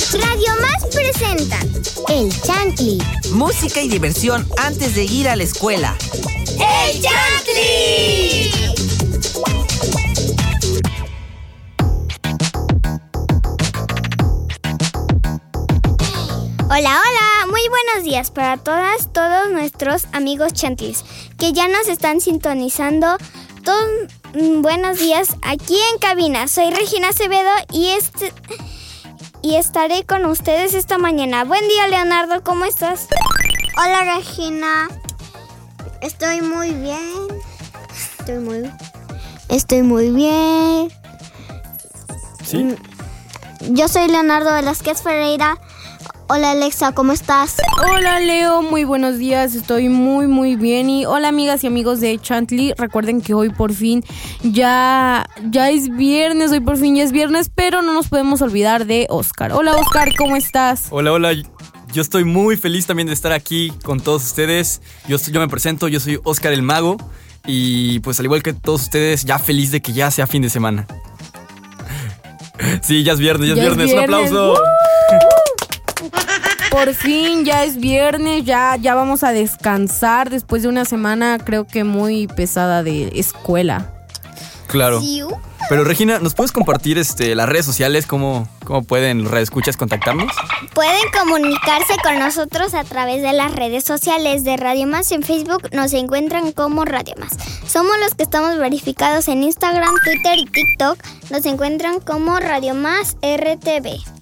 Radio 0.00 0.48
Más 0.62 0.86
presenta 0.86 1.58
El 2.08 2.32
Chantli. 2.42 2.98
Música 3.32 3.82
y 3.82 3.88
diversión 3.88 4.48
antes 4.56 4.94
de 4.94 5.04
ir 5.04 5.28
a 5.28 5.36
la 5.36 5.42
escuela. 5.42 5.94
¡El 6.58 7.02
Chantli! 7.02 8.50
Hola, 16.64 16.78
hola, 16.78 17.46
muy 17.50 17.60
buenos 17.68 18.02
días 18.02 18.30
para 18.30 18.56
todas, 18.56 19.12
todos 19.12 19.50
nuestros 19.52 20.06
amigos 20.12 20.54
chantlis 20.54 21.04
que 21.38 21.52
ya 21.52 21.68
nos 21.68 21.88
están 21.88 22.22
sintonizando. 22.22 23.18
Todos, 23.64 23.86
mm, 24.32 24.62
buenos 24.62 24.98
días 24.98 25.36
aquí 25.42 25.78
en 25.92 25.98
cabina. 25.98 26.48
Soy 26.48 26.70
Regina 26.70 27.10
Acevedo 27.10 27.50
y 27.70 27.88
este 27.88 28.32
y 29.42 29.56
estaré 29.56 30.04
con 30.04 30.26
ustedes 30.26 30.74
esta 30.74 30.98
mañana. 30.98 31.44
Buen 31.44 31.66
día, 31.68 31.88
Leonardo, 31.88 32.42
¿cómo 32.42 32.64
estás? 32.64 33.08
Hola, 33.82 34.16
Regina. 34.16 34.88
Estoy 36.00 36.40
muy 36.40 36.72
bien. 36.74 37.28
Estoy 38.18 38.38
muy 38.38 38.70
Estoy 39.48 39.82
muy 39.82 40.10
bien. 40.10 40.92
¿Sí? 42.44 42.76
Yo 43.70 43.88
soy 43.88 44.08
Leonardo 44.08 44.52
Velázquez 44.52 45.02
Ferreira. 45.02 45.58
Hola 46.32 46.52
Alexa, 46.52 46.92
¿cómo 46.92 47.10
estás? 47.10 47.56
Hola 47.82 48.20
Leo, 48.20 48.62
muy 48.62 48.84
buenos 48.84 49.18
días, 49.18 49.56
estoy 49.56 49.88
muy 49.88 50.28
muy 50.28 50.54
bien 50.54 50.88
y 50.88 51.04
hola 51.04 51.26
amigas 51.26 51.64
y 51.64 51.66
amigos 51.66 51.98
de 51.98 52.16
Chantley, 52.20 52.72
recuerden 52.78 53.20
que 53.20 53.34
hoy 53.34 53.48
por 53.48 53.72
fin 53.72 54.04
ya 54.44 55.28
ya 55.50 55.70
es 55.70 55.88
viernes, 55.88 56.52
hoy 56.52 56.60
por 56.60 56.76
fin 56.76 56.94
ya 56.94 57.02
es 57.02 57.10
viernes, 57.10 57.50
pero 57.52 57.82
no 57.82 57.92
nos 57.94 58.06
podemos 58.06 58.42
olvidar 58.42 58.86
de 58.86 59.08
Oscar. 59.10 59.52
Hola 59.52 59.74
Oscar, 59.74 60.14
¿cómo 60.16 60.36
estás? 60.36 60.86
Hola, 60.90 61.12
hola. 61.12 61.32
Yo 61.92 62.00
estoy 62.00 62.22
muy 62.22 62.56
feliz 62.56 62.86
también 62.86 63.08
de 63.08 63.14
estar 63.14 63.32
aquí 63.32 63.72
con 63.82 63.98
todos 63.98 64.22
ustedes. 64.22 64.82
Yo, 65.08 65.16
yo 65.16 65.40
me 65.40 65.48
presento, 65.48 65.88
yo 65.88 65.98
soy 65.98 66.20
Oscar 66.22 66.52
el 66.52 66.62
Mago. 66.62 66.96
Y 67.44 67.98
pues 68.00 68.20
al 68.20 68.26
igual 68.26 68.44
que 68.44 68.52
todos 68.52 68.82
ustedes, 68.82 69.24
ya 69.24 69.40
feliz 69.40 69.72
de 69.72 69.82
que 69.82 69.92
ya 69.92 70.12
sea 70.12 70.28
fin 70.28 70.42
de 70.42 70.50
semana. 70.50 70.86
Sí, 72.82 73.02
ya 73.02 73.14
es 73.14 73.18
viernes, 73.18 73.48
ya, 73.48 73.54
Ya 73.54 73.62
es 73.62 73.70
es 73.70 73.76
viernes. 73.76 73.94
Un 73.94 74.04
aplauso. 74.04 74.54
Por 76.70 76.94
fin 76.94 77.44
ya 77.44 77.64
es 77.64 77.78
viernes, 77.78 78.44
ya 78.44 78.76
ya 78.76 78.94
vamos 78.94 79.24
a 79.24 79.32
descansar 79.32 80.30
después 80.30 80.62
de 80.62 80.68
una 80.68 80.84
semana 80.84 81.38
creo 81.44 81.66
que 81.66 81.84
muy 81.84 82.28
pesada 82.28 82.82
de 82.82 83.10
escuela. 83.14 83.92
Claro. 84.68 85.00
Sí. 85.00 85.22
Pero 85.68 85.84
Regina, 85.84 86.18
¿nos 86.20 86.34
puedes 86.34 86.52
compartir 86.52 86.98
este, 86.98 87.34
las 87.34 87.48
redes 87.48 87.66
sociales? 87.66 88.06
¿Cómo, 88.06 88.48
cómo 88.64 88.82
pueden 88.82 89.24
los 89.24 89.32
escuchas 89.34 89.76
contactarnos? 89.76 90.32
Pueden 90.74 91.02
comunicarse 91.16 91.94
con 92.02 92.18
nosotros 92.18 92.74
a 92.74 92.84
través 92.84 93.22
de 93.22 93.32
las 93.32 93.52
redes 93.52 93.84
sociales 93.84 94.42
de 94.44 94.56
Radio 94.56 94.86
Más. 94.86 95.10
En 95.12 95.22
Facebook 95.22 95.68
nos 95.72 95.92
encuentran 95.92 96.52
como 96.52 96.84
Radio 96.84 97.14
Más. 97.18 97.32
Somos 97.66 97.92
los 98.00 98.14
que 98.14 98.22
estamos 98.22 98.58
verificados 98.58 99.28
en 99.28 99.42
Instagram, 99.42 99.94
Twitter 100.04 100.38
y 100.38 100.46
TikTok. 100.46 100.98
Nos 101.30 101.46
encuentran 101.46 102.00
como 102.00 102.38
Radio 102.38 102.74
Más 102.74 103.16
RTV. 103.22 104.19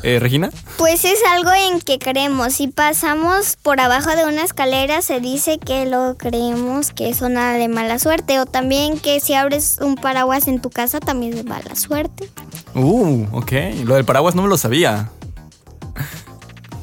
Eh, 0.05 0.21
Regina? 0.21 0.51
Pues 0.77 1.05
es 1.05 1.19
algo 1.29 1.51
en 1.53 1.81
que 1.81 1.99
creemos. 1.99 2.53
Si 2.55 2.69
pasamos 2.69 3.57
por 3.61 3.81
abajo 3.81 4.11
de 4.15 4.27
una 4.27 4.45
escalera, 4.45 5.03
se 5.03 5.19
dice 5.19 5.59
que 5.59 5.87
lo 5.87 6.17
creemos 6.17 6.93
que 6.93 7.09
es 7.09 7.21
una 7.21 7.55
de 7.55 7.67
mala 7.67 7.99
suerte. 7.99 8.39
O 8.39 8.47
también 8.47 9.01
que 9.01 9.19
si 9.19 9.35
abres 9.35 9.79
un 9.81 9.97
paraguas 9.97 10.47
en 10.47 10.61
tu 10.61 10.71
casa, 10.71 11.01
también 11.01 11.33
es 11.33 11.39
de 11.39 11.51
mala 11.51 11.75
suerte. 11.75 12.31
Uh, 12.77 13.27
ok. 13.33 13.51
Lo 13.87 13.97
del 13.97 14.05
paraguas 14.05 14.37
no 14.37 14.43
me 14.43 14.49
lo 14.49 14.57
sabía. 14.57 15.11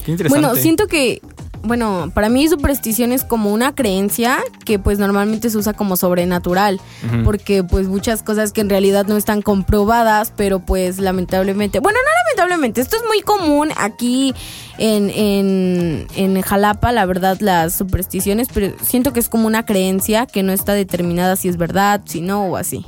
Qué 0.03 0.11
interesante. 0.11 0.45
Bueno, 0.47 0.61
siento 0.61 0.87
que, 0.87 1.21
bueno, 1.65 2.11
para 2.13 2.29
mí 2.29 2.47
superstición 2.47 3.11
es 3.11 3.23
como 3.23 3.53
una 3.53 3.73
creencia 3.73 4.39
que 4.63 4.79
pues 4.79 4.99
normalmente 4.99 5.49
se 5.49 5.57
usa 5.57 5.73
como 5.73 5.97
sobrenatural, 5.97 6.79
porque 7.23 7.63
pues 7.63 7.87
muchas 7.87 8.23
cosas 8.23 8.51
que 8.51 8.61
en 8.61 8.69
realidad 8.69 9.05
no 9.07 9.17
están 9.17 9.41
comprobadas, 9.41 10.33
pero 10.35 10.59
pues 10.59 10.99
lamentablemente, 10.99 11.79
bueno, 11.79 11.99
no 11.99 12.09
lamentablemente, 12.25 12.81
esto 12.81 12.97
es 12.97 13.03
muy 13.07 13.21
común 13.21 13.69
aquí 13.77 14.33
en, 14.77 15.09
en, 15.09 16.07
en 16.15 16.41
Jalapa, 16.41 16.91
la 16.91 17.05
verdad, 17.05 17.37
las 17.39 17.75
supersticiones, 17.75 18.47
pero 18.53 18.73
siento 18.81 19.13
que 19.13 19.19
es 19.19 19.29
como 19.29 19.47
una 19.47 19.65
creencia 19.65 20.25
que 20.25 20.43
no 20.43 20.51
está 20.51 20.73
determinada 20.73 21.35
si 21.35 21.49
es 21.49 21.57
verdad, 21.57 22.01
si 22.05 22.21
no 22.21 22.45
o 22.45 22.57
así. 22.57 22.85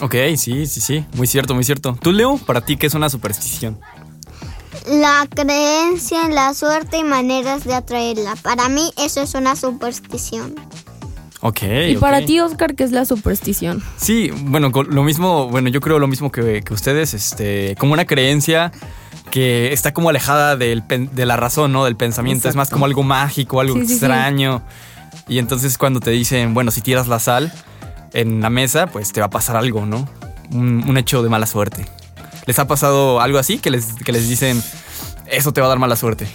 Ok, 0.00 0.14
sí, 0.36 0.66
sí, 0.66 0.80
sí. 0.80 1.04
Muy 1.14 1.26
cierto, 1.26 1.54
muy 1.54 1.64
cierto. 1.64 1.98
¿Tú, 2.00 2.12
Leo, 2.12 2.38
para 2.38 2.60
ti 2.60 2.76
qué 2.76 2.86
es 2.86 2.94
una 2.94 3.08
superstición? 3.08 3.78
La 4.86 5.26
creencia 5.28 6.24
en 6.24 6.34
la 6.34 6.54
suerte 6.54 6.98
y 6.98 7.04
maneras 7.04 7.64
de 7.64 7.74
atraerla. 7.74 8.36
Para 8.36 8.68
mí 8.68 8.92
eso 8.96 9.20
es 9.22 9.34
una 9.34 9.56
superstición. 9.56 10.54
Ok. 11.40 11.62
y 11.90 11.96
para 11.96 12.24
ti, 12.24 12.40
Oscar, 12.40 12.74
¿qué 12.74 12.82
es 12.82 12.90
la 12.90 13.04
superstición? 13.04 13.80
Sí, 13.96 14.30
bueno, 14.42 14.70
lo 14.72 15.02
mismo, 15.04 15.48
bueno, 15.48 15.68
yo 15.68 15.80
creo 15.80 16.00
lo 16.00 16.08
mismo 16.08 16.32
que, 16.32 16.62
que 16.62 16.74
ustedes, 16.74 17.14
este, 17.14 17.76
como 17.78 17.92
una 17.92 18.06
creencia 18.06 18.72
que 19.30 19.72
está 19.72 19.92
como 19.94 20.08
alejada 20.08 20.56
del 20.56 20.82
de 20.88 21.26
la 21.26 21.36
razón, 21.36 21.72
¿no? 21.72 21.84
Del 21.84 21.96
pensamiento. 21.96 22.48
Es 22.48 22.56
más 22.56 22.70
como 22.70 22.86
algo 22.86 23.02
mágico, 23.04 23.60
algo 23.60 23.74
Sí, 23.74 23.82
sí, 23.82 23.86
sí. 23.88 23.92
extraño. 23.94 24.62
Y 25.28 25.38
entonces 25.38 25.78
cuando 25.78 26.00
te 26.00 26.10
dicen, 26.10 26.54
bueno, 26.54 26.70
si 26.70 26.80
tiras 26.80 27.06
la 27.06 27.20
sal 27.20 27.52
en 28.14 28.40
la 28.40 28.50
mesa, 28.50 28.86
pues 28.88 29.12
te 29.12 29.20
va 29.20 29.26
a 29.26 29.30
pasar 29.30 29.56
algo, 29.56 29.86
¿no? 29.86 30.08
Un, 30.50 30.82
un 30.88 30.96
hecho 30.96 31.22
de 31.22 31.28
mala 31.28 31.46
suerte. 31.46 31.86
¿Les 32.48 32.58
ha 32.58 32.66
pasado 32.66 33.20
algo 33.20 33.36
así? 33.38 33.58
Que 33.58 33.70
les, 33.70 33.92
que 34.06 34.10
les 34.10 34.26
dicen, 34.26 34.62
eso 35.26 35.52
te 35.52 35.60
va 35.60 35.66
a 35.66 35.68
dar 35.68 35.78
mala 35.78 35.96
suerte. 35.96 36.26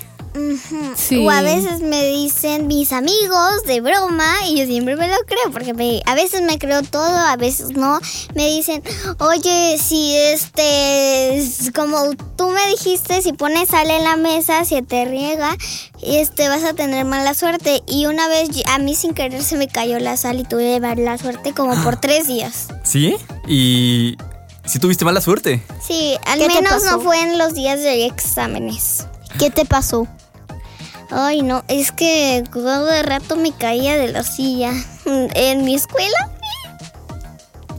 Sí. 0.95 1.25
O 1.25 1.29
a 1.31 1.41
veces 1.41 1.81
me 1.81 2.05
dicen 2.05 2.67
mis 2.67 2.91
amigos 2.91 3.63
de 3.65 3.81
broma 3.81 4.31
y 4.47 4.59
yo 4.59 4.65
siempre 4.67 4.95
me 4.95 5.07
lo 5.07 5.15
creo 5.25 5.51
porque 5.51 5.73
me- 5.73 6.03
a 6.05 6.13
veces 6.13 6.43
me 6.43 6.59
creo 6.59 6.83
todo, 6.83 7.15
a 7.17 7.35
veces 7.35 7.69
no. 7.71 7.99
Me 8.35 8.45
dicen, 8.47 8.83
oye, 9.17 9.77
si 9.79 10.15
este, 10.15 11.37
es 11.37 11.71
como 11.73 11.97
tú 12.35 12.49
me 12.49 12.67
dijiste, 12.67 13.23
si 13.23 13.33
pones 13.33 13.69
sal 13.69 13.89
en 13.89 14.03
la 14.03 14.15
mesa, 14.15 14.63
se 14.65 14.83
te 14.83 15.05
riega, 15.05 15.55
este, 16.03 16.47
vas 16.47 16.63
a 16.63 16.73
tener 16.73 17.05
mala 17.05 17.33
suerte. 17.33 17.81
Y 17.87 18.05
una 18.05 18.27
vez 18.27 18.49
a 18.67 18.77
mí 18.77 18.93
sin 18.93 19.13
querer 19.15 19.41
se 19.43 19.57
me 19.57 19.67
cayó 19.67 19.97
la 19.99 20.15
sal 20.17 20.39
y 20.39 20.43
tuve 20.43 20.79
mala 20.79 21.17
suerte 21.17 21.53
como 21.53 21.75
por 21.83 21.95
tres 21.99 22.27
días. 22.27 22.67
¿Sí? 22.83 23.15
Y 23.47 24.15
si 24.65 24.79
tuviste 24.79 25.05
mala 25.05 25.21
suerte. 25.21 25.61
Sí, 25.85 26.15
al 26.25 26.39
¿Qué 26.39 26.47
te 26.47 26.61
menos 26.61 26.83
no 26.85 26.99
fue 27.01 27.19
en 27.21 27.37
los 27.37 27.53
días 27.53 27.79
de 27.79 28.05
exámenes. 28.05 29.07
¿Qué 29.39 29.49
te 29.49 29.65
pasó? 29.65 30.07
Ay, 31.11 31.41
no, 31.41 31.63
es 31.67 31.91
que 31.91 32.43
todo 32.51 32.85
de 32.85 33.03
rato 33.03 33.35
me 33.35 33.51
caía 33.51 33.97
de 33.97 34.07
la 34.11 34.23
silla. 34.23 34.71
En 35.05 35.63
mi 35.65 35.75
escuela, 35.75 36.17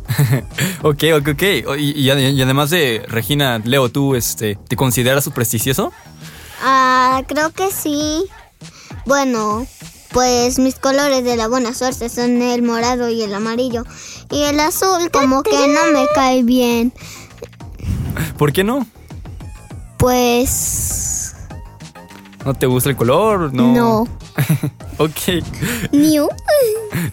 Ok, 0.83 1.05
ok, 1.17 1.29
ok. 1.33 1.43
Y, 1.79 1.91
y- 1.99 2.11
y 2.11 2.43
además 2.43 2.71
de 2.71 3.05
Regina, 3.09 3.61
Leo, 3.65 3.89
¿tú 3.91 4.15
este, 4.15 4.57
te 4.69 4.77
consideras 4.77 5.25
supersticioso? 5.25 5.93
Ah, 6.63 7.23
creo 7.27 7.51
que 7.51 7.71
sí. 7.71 8.25
Bueno, 9.07 9.67
pues 10.15 10.61
mis 10.61 10.77
colores 10.77 11.25
de 11.25 11.37
la 11.37 11.49
buena 11.49 11.75
suerte 11.75 12.09
son 12.09 12.41
el 12.41 12.63
morado 12.63 13.11
y 13.11 13.21
el 13.23 13.35
amarillo. 13.35 13.83
Y 14.31 14.45
el 14.45 14.61
azul 14.61 15.11
como 15.11 15.43
que 15.43 15.69
no 15.69 15.91
me 15.93 16.07
cae 16.15 16.45
bien. 16.45 16.93
¿Por 18.39 18.53
qué 18.53 18.63
no? 18.63 18.87
Pues 19.99 21.35
¿No 22.45 22.55
te 22.55 22.67
gusta 22.67 22.91
el 22.91 22.97
color? 22.97 23.53
No. 23.53 23.73
no. 23.73 24.01
ok. 24.99 25.43
New. 25.91 26.29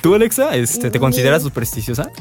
¿Tú, 0.01 0.13
Alexa, 0.13 0.55
este, 0.55 0.91
te 0.91 0.99
consideras 0.99 1.41
supersticiosa? 1.41 2.11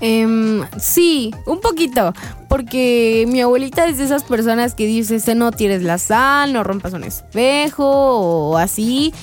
Em, 0.00 0.62
sí, 0.78 1.32
un 1.46 1.60
poquito. 1.60 2.12
Porque 2.50 3.24
mi 3.28 3.40
abuelita 3.40 3.86
es 3.86 3.96
de 3.96 4.04
esas 4.04 4.24
personas 4.24 4.74
que 4.74 4.84
dice, 4.84 5.20
"Se 5.20 5.34
no 5.34 5.50
tires 5.52 5.82
la 5.82 5.96
sal, 5.96 6.52
no 6.52 6.62
rompas 6.62 6.92
un 6.92 7.04
espejo 7.04 7.84
o 7.86 8.58
así. 8.58 9.14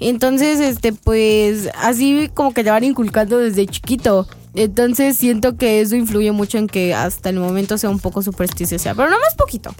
Entonces, 0.00 0.60
este, 0.60 0.92
pues, 0.92 1.68
así 1.76 2.30
como 2.32 2.52
que 2.54 2.64
te 2.64 2.70
van 2.70 2.84
inculcando 2.84 3.38
desde 3.38 3.66
chiquito. 3.66 4.26
Entonces 4.54 5.16
siento 5.16 5.56
que 5.56 5.80
eso 5.80 5.94
influye 5.94 6.32
mucho 6.32 6.58
en 6.58 6.66
que 6.66 6.92
hasta 6.92 7.28
el 7.28 7.36
momento 7.36 7.78
sea 7.78 7.88
un 7.88 8.00
poco 8.00 8.20
supersticiosa, 8.22 8.94
pero 8.94 9.08
no 9.08 9.16
más 9.18 9.34
poquito. 9.36 9.72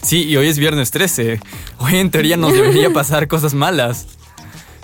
Sí, 0.00 0.24
y 0.24 0.36
hoy 0.36 0.48
es 0.48 0.58
viernes 0.58 0.90
13. 0.92 1.40
Hoy 1.78 1.96
en 1.96 2.10
teoría 2.10 2.36
nos 2.38 2.54
debería 2.54 2.90
pasar 2.94 3.28
cosas 3.28 3.52
malas. 3.52 4.06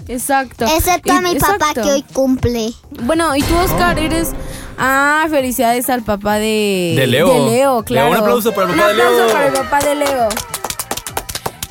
Exacto. 0.09 0.67
Excepto 0.67 1.13
a 1.13 1.21
mi 1.21 1.37
papá 1.37 1.73
que 1.73 1.83
hoy 1.83 2.05
cumple. 2.13 2.73
Bueno, 3.05 3.35
y 3.37 3.43
tú, 3.43 3.57
Oscar, 3.57 3.99
eres. 3.99 4.31
Ah, 4.77 5.27
felicidades 5.31 5.89
al 5.89 6.03
papá 6.03 6.37
de. 6.37 6.95
De 6.97 7.07
Leo. 7.07 7.33
De 7.33 7.51
Leo, 7.51 7.85
claro. 7.85 8.11
Un 8.11 8.17
aplauso 8.17 8.53
para 8.53 8.71
el 8.71 8.77
papá 8.77 8.89
de 8.89 8.95
Un 8.95 9.01
aplauso 9.01 9.25
Leo. 9.25 9.33
para 9.33 9.47
el 9.47 9.53
papá 9.53 9.79
de 9.81 9.95
Leo. 9.95 10.29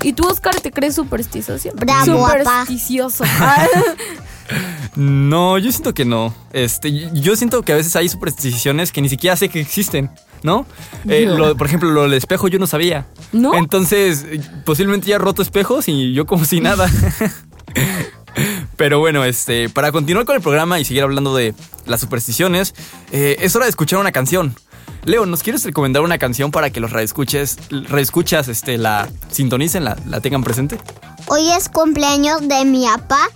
¿Y 0.03 0.13
tú, 0.13 0.27
Oscar, 0.27 0.55
te 0.61 0.71
crees 0.71 0.95
supersticioso? 0.95 1.69
Bravo. 1.75 2.27
Supersticioso. 2.27 3.23
No, 4.95 5.59
yo 5.59 5.71
siento 5.71 5.93
que 5.93 6.05
no. 6.05 6.33
Este, 6.53 6.91
yo 7.13 7.35
siento 7.35 7.61
que 7.61 7.71
a 7.71 7.75
veces 7.75 7.95
hay 7.95 8.09
supersticiones 8.09 8.91
que 8.91 8.99
ni 9.01 9.07
siquiera 9.07 9.35
sé 9.35 9.47
que 9.47 9.59
existen, 9.61 10.09
¿no? 10.41 10.65
Eh, 11.07 11.25
lo- 11.27 11.55
por 11.55 11.67
ejemplo, 11.67 11.91
lo 11.91 12.01
del 12.03 12.13
espejo 12.15 12.47
yo 12.47 12.57
no 12.57 12.65
sabía. 12.65 13.05
¿No? 13.31 13.53
Entonces, 13.53 14.25
posiblemente 14.65 15.07
ya 15.07 15.19
roto 15.19 15.43
espejos 15.43 15.87
y 15.87 16.13
yo 16.13 16.25
como 16.25 16.45
si 16.45 16.61
nada. 16.61 16.89
Pero 18.75 18.99
bueno, 18.99 19.23
este, 19.23 19.69
para 19.69 19.91
continuar 19.91 20.25
con 20.25 20.35
el 20.35 20.41
programa 20.41 20.79
y 20.79 20.85
seguir 20.85 21.03
hablando 21.03 21.35
de 21.35 21.53
las 21.85 22.01
supersticiones, 22.01 22.73
eh, 23.11 23.37
es 23.41 23.55
hora 23.55 23.65
de 23.65 23.69
escuchar 23.69 23.99
una 23.99 24.11
canción. 24.11 24.55
Leo, 25.05 25.25
¿nos 25.25 25.43
quieres 25.43 25.63
recomendar 25.63 26.03
una 26.03 26.17
canción 26.17 26.51
para 26.51 26.69
que 26.69 26.79
los 26.79 26.91
reescuches, 26.91 27.57
reescuchas, 27.69 28.47
este, 28.47 28.77
la 28.77 29.07
sintonicen, 29.31 29.83
la, 29.83 29.97
la 30.05 30.19
tengan 30.19 30.43
presente? 30.43 30.77
Hoy 31.27 31.49
es 31.49 31.69
cumpleaños 31.69 32.47
de 32.47 32.65
mi 32.65 32.85
papá 32.85 33.27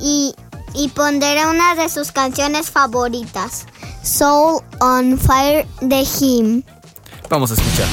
y, 0.00 0.34
y 0.74 0.88
pondré 0.88 1.46
una 1.46 1.74
de 1.74 1.88
sus 1.88 2.10
canciones 2.12 2.70
favoritas, 2.70 3.66
Soul 4.02 4.62
on 4.80 5.18
Fire 5.18 5.66
de 5.80 6.06
Him. 6.20 6.62
Vamos 7.28 7.50
a 7.50 7.54
escuchar. 7.54 7.88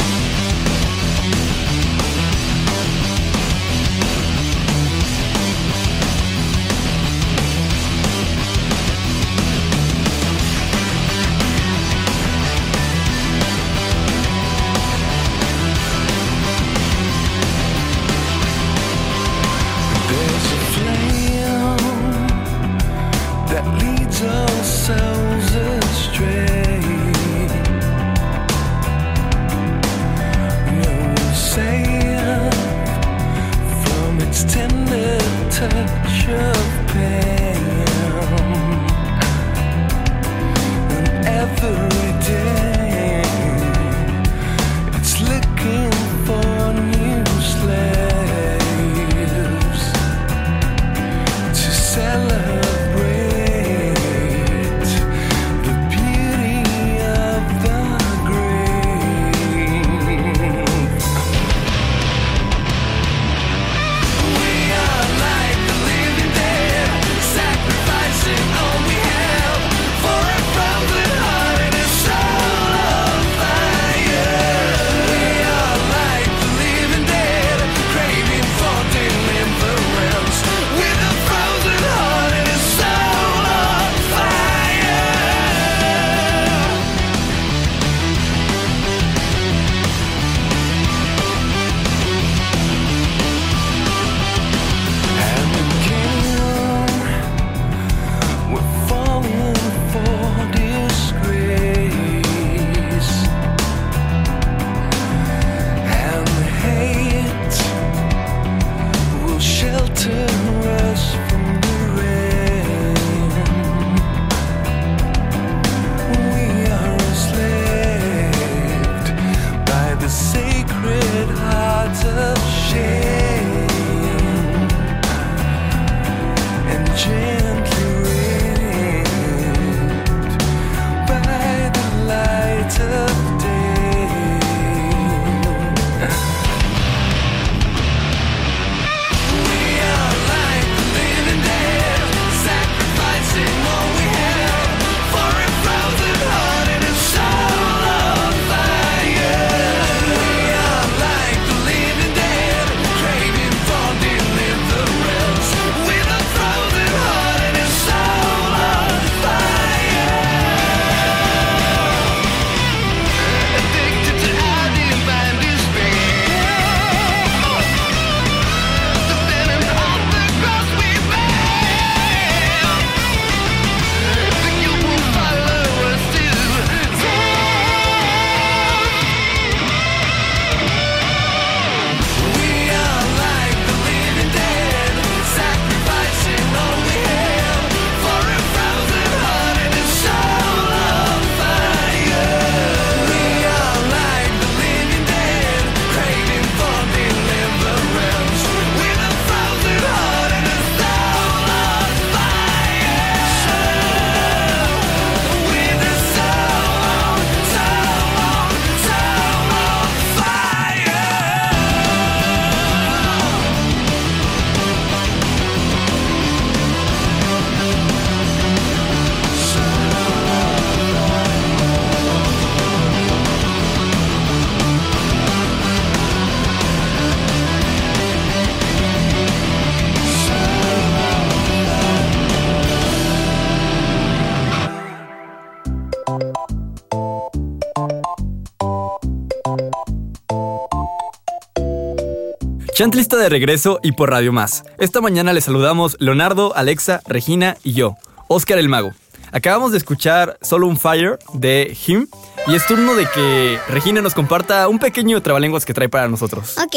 Chantlista 242.81 243.15
de 243.15 243.29
regreso 243.29 243.79
y 243.83 243.91
por 243.91 244.09
Radio 244.09 244.33
Más. 244.33 244.63
Esta 244.79 245.01
mañana 245.01 245.33
les 245.33 245.43
saludamos 245.43 245.97
Leonardo, 246.00 246.55
Alexa, 246.55 247.00
Regina 247.05 247.55
y 247.63 247.73
yo, 247.73 247.95
Oscar 248.27 248.57
el 248.57 248.69
Mago. 248.69 248.89
Acabamos 249.31 249.71
de 249.71 249.77
escuchar 249.77 250.39
Solo 250.41 250.65
un 250.65 250.79
Fire 250.79 251.19
de 251.33 251.77
Him 251.85 252.07
y 252.47 252.55
es 252.55 252.65
turno 252.65 252.95
de 252.95 253.05
que 253.13 253.59
Regina 253.69 254.01
nos 254.01 254.15
comparta 254.15 254.67
un 254.67 254.79
pequeño 254.79 255.21
trabalenguas 255.21 255.63
que 255.63 255.75
trae 255.75 255.89
para 255.89 256.07
nosotros. 256.07 256.57
Ok. 256.57 256.73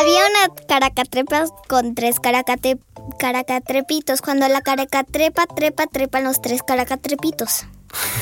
Había 0.00 0.20
una 0.20 0.54
caracatrepa 0.66 1.44
con 1.68 1.94
tres 1.94 2.16
caracate- 2.16 2.78
caracatrepitos. 3.18 4.22
Cuando 4.22 4.48
la 4.48 4.62
caracatrepa 4.62 5.44
trepa, 5.54 5.86
trepan 5.86 6.24
los 6.24 6.40
tres 6.40 6.62
caracatrepitos. 6.66 7.66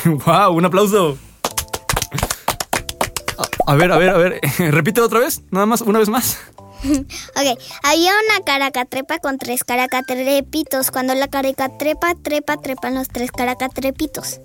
¡Wow! 0.03 0.51
¡Un 0.57 0.65
aplauso! 0.65 1.17
A- 3.37 3.71
A 3.71 3.75
ver, 3.75 3.89
a 3.93 3.97
ver, 3.97 4.09
a 4.09 4.17
ver. 4.17 4.41
Repite 4.73 4.99
otra 4.99 5.19
vez. 5.21 5.43
Nada 5.49 5.65
más, 5.65 5.79
una 5.79 5.99
vez 5.99 6.09
más. 6.09 6.39
Ok, 7.35 7.59
había 7.83 8.11
una 8.25 8.43
caracatrepa 8.45 9.19
con 9.19 9.37
tres 9.37 9.63
caracatrepitos. 9.63 10.91
Cuando 10.91 11.13
la 11.13 11.27
caracatrepa 11.27 12.15
trepa, 12.15 12.57
trepan 12.57 12.95
los 12.95 13.07
tres 13.09 13.31
caracatrepitos. 13.31 14.39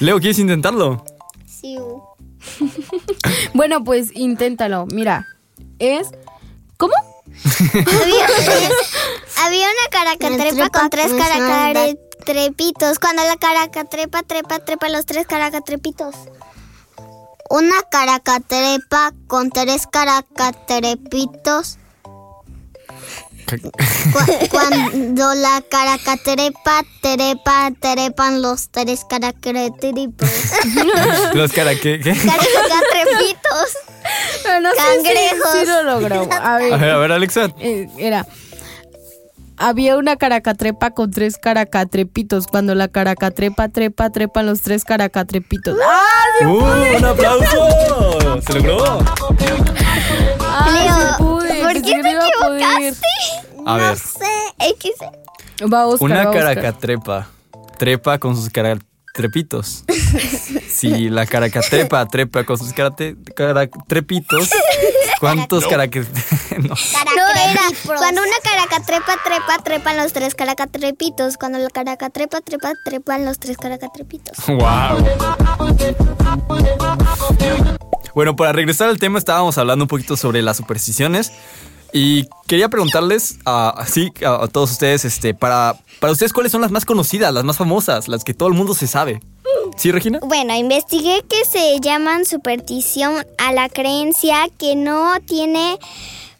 Leo, 0.00 0.18
¿quieres 0.20 0.38
intentarlo? 0.38 1.04
Sí. 1.46 1.78
Bueno, 3.54 3.82
pues 3.82 4.14
inténtalo. 4.14 4.86
Mira, 4.92 5.26
es. 5.80 6.10
¿Cómo? 6.76 6.94
Había, 7.74 8.26
había 9.44 9.66
una 9.66 9.88
caracatrepa 9.90 10.70
con 10.70 10.90
tres 10.90 11.12
caracatrepitos. 11.12 12.98
Cuando 13.00 13.24
la 13.24 13.36
caracatrepa 13.36 14.22
trepa, 14.22 14.60
trepa 14.60 14.88
los 14.90 15.06
tres 15.06 15.26
caracatrepitos. 15.26 16.14
Una 17.48 17.82
caracatrepa 17.90 19.12
con 19.26 19.50
tres 19.50 19.86
caracatrepitos. 19.86 21.78
Cu- 23.48 23.70
cuando 24.50 25.34
la 25.34 25.62
caracatrepa 25.70 26.82
trepa, 27.00 27.70
trepan 27.78 28.42
los 28.42 28.68
tres 28.70 29.04
caracatrepitos. 29.08 30.28
Los 31.34 31.52
cara, 31.52 31.74
¿qué? 31.76 32.00
qué? 32.00 32.12
Caracatrepitos. 32.12 33.76
No 34.62 34.70
sé 34.70 34.76
si- 34.76 35.02
Cangrejos. 35.04 35.52
si 35.60 35.66
lo 35.66 35.82
logró. 35.84 36.28
A 36.32 36.56
ver. 36.58 36.72
A 36.74 36.76
ver, 36.76 36.90
a 36.90 36.96
ver, 36.98 37.12
Alexa. 37.12 37.48
Eh, 37.60 37.88
era. 37.98 38.26
Había 39.58 39.96
una 39.96 40.16
caracatrepa 40.16 40.90
con 40.90 41.10
tres 41.10 41.38
caracatrepitos. 41.38 42.46
Cuando 42.46 42.74
la 42.74 42.88
caracatrepa 42.88 43.68
trepa, 43.70 44.10
trepan 44.10 44.46
los 44.46 44.60
tres 44.60 44.84
caracatrepitos. 44.84 45.78
¡Ah! 45.82 46.46
¡Uh, 46.46 46.96
¡Un 46.98 47.04
aplauso! 47.04 48.40
¡Se 48.42 48.52
logró! 48.54 48.98
¡Ah, 50.40 50.68
Leo, 50.72 50.94
sí 50.94 51.06
pude! 51.18 51.62
¿por 51.62 51.72
qué 51.82 52.02
te 52.02 52.12
no 52.14 52.20
a 52.20 52.26
equivocaste? 52.28 53.06
A 53.66 53.76
ver. 53.76 53.96
sé, 53.96 54.24
X. 54.58 54.92
Va 55.72 55.86
Oscar, 55.86 56.04
Una 56.04 56.24
va 56.24 56.30
Oscar. 56.30 56.54
caracatrepa 56.54 57.28
trepa 57.78 58.18
con 58.18 58.36
sus 58.36 58.48
caracatrepitos. 59.16 59.84
Si 60.76 61.08
la 61.08 61.24
caracatrepa 61.24 62.04
trepa 62.06 62.44
con 62.44 62.58
sus 62.58 62.74
carate- 62.74 63.16
caracatrepitos, 63.34 64.50
¿cuántos 65.20 65.66
caracatrepitos? 65.66 66.22
no. 66.58 66.68
No, 66.68 67.40
era 67.40 67.60
cuando 67.96 68.20
una 68.20 68.36
caracatrepa 68.42 69.16
trepa, 69.24 69.62
trepan 69.64 69.96
los 69.96 70.12
tres 70.12 70.34
caracatrepitos. 70.34 71.38
Cuando 71.38 71.58
la 71.58 71.70
caracatrepa 71.70 72.42
trepa, 72.42 72.72
trepan 72.84 73.24
los 73.24 73.38
tres 73.38 73.56
caracatrepitos. 73.56 74.36
¡Wow! 74.48 75.06
Bueno, 78.14 78.36
para 78.36 78.52
regresar 78.52 78.90
al 78.90 78.98
tema, 78.98 79.18
estábamos 79.18 79.56
hablando 79.56 79.84
un 79.84 79.88
poquito 79.88 80.16
sobre 80.18 80.42
las 80.42 80.58
supersticiones. 80.58 81.32
Y 81.92 82.26
quería 82.46 82.68
preguntarles 82.68 83.38
a, 83.44 83.82
a 83.82 84.48
todos 84.48 84.72
ustedes, 84.72 85.04
este, 85.04 85.34
para, 85.34 85.76
para 86.00 86.12
ustedes, 86.12 86.32
¿cuáles 86.32 86.52
son 86.52 86.60
las 86.60 86.70
más 86.70 86.84
conocidas, 86.84 87.32
las 87.32 87.44
más 87.44 87.56
famosas, 87.56 88.08
las 88.08 88.24
que 88.24 88.34
todo 88.34 88.48
el 88.48 88.54
mundo 88.54 88.74
se 88.74 88.86
sabe? 88.86 89.20
¿Sí, 89.76 89.92
Regina? 89.92 90.20
Bueno, 90.22 90.54
investigué 90.54 91.22
que 91.28 91.44
se 91.44 91.78
llaman 91.80 92.24
superstición 92.24 93.26
a 93.38 93.52
la 93.52 93.68
creencia 93.68 94.48
que 94.58 94.74
no 94.74 95.14
tiene 95.26 95.78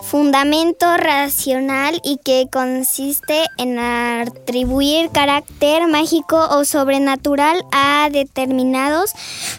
fundamento 0.06 0.96
racional 0.96 2.00
y 2.04 2.18
que 2.24 2.46
consiste 2.50 3.44
en 3.58 3.78
atribuir 3.78 5.10
carácter 5.10 5.88
mágico 5.88 6.38
o 6.50 6.64
sobrenatural 6.64 7.64
a 7.72 8.08
determinados 8.12 9.10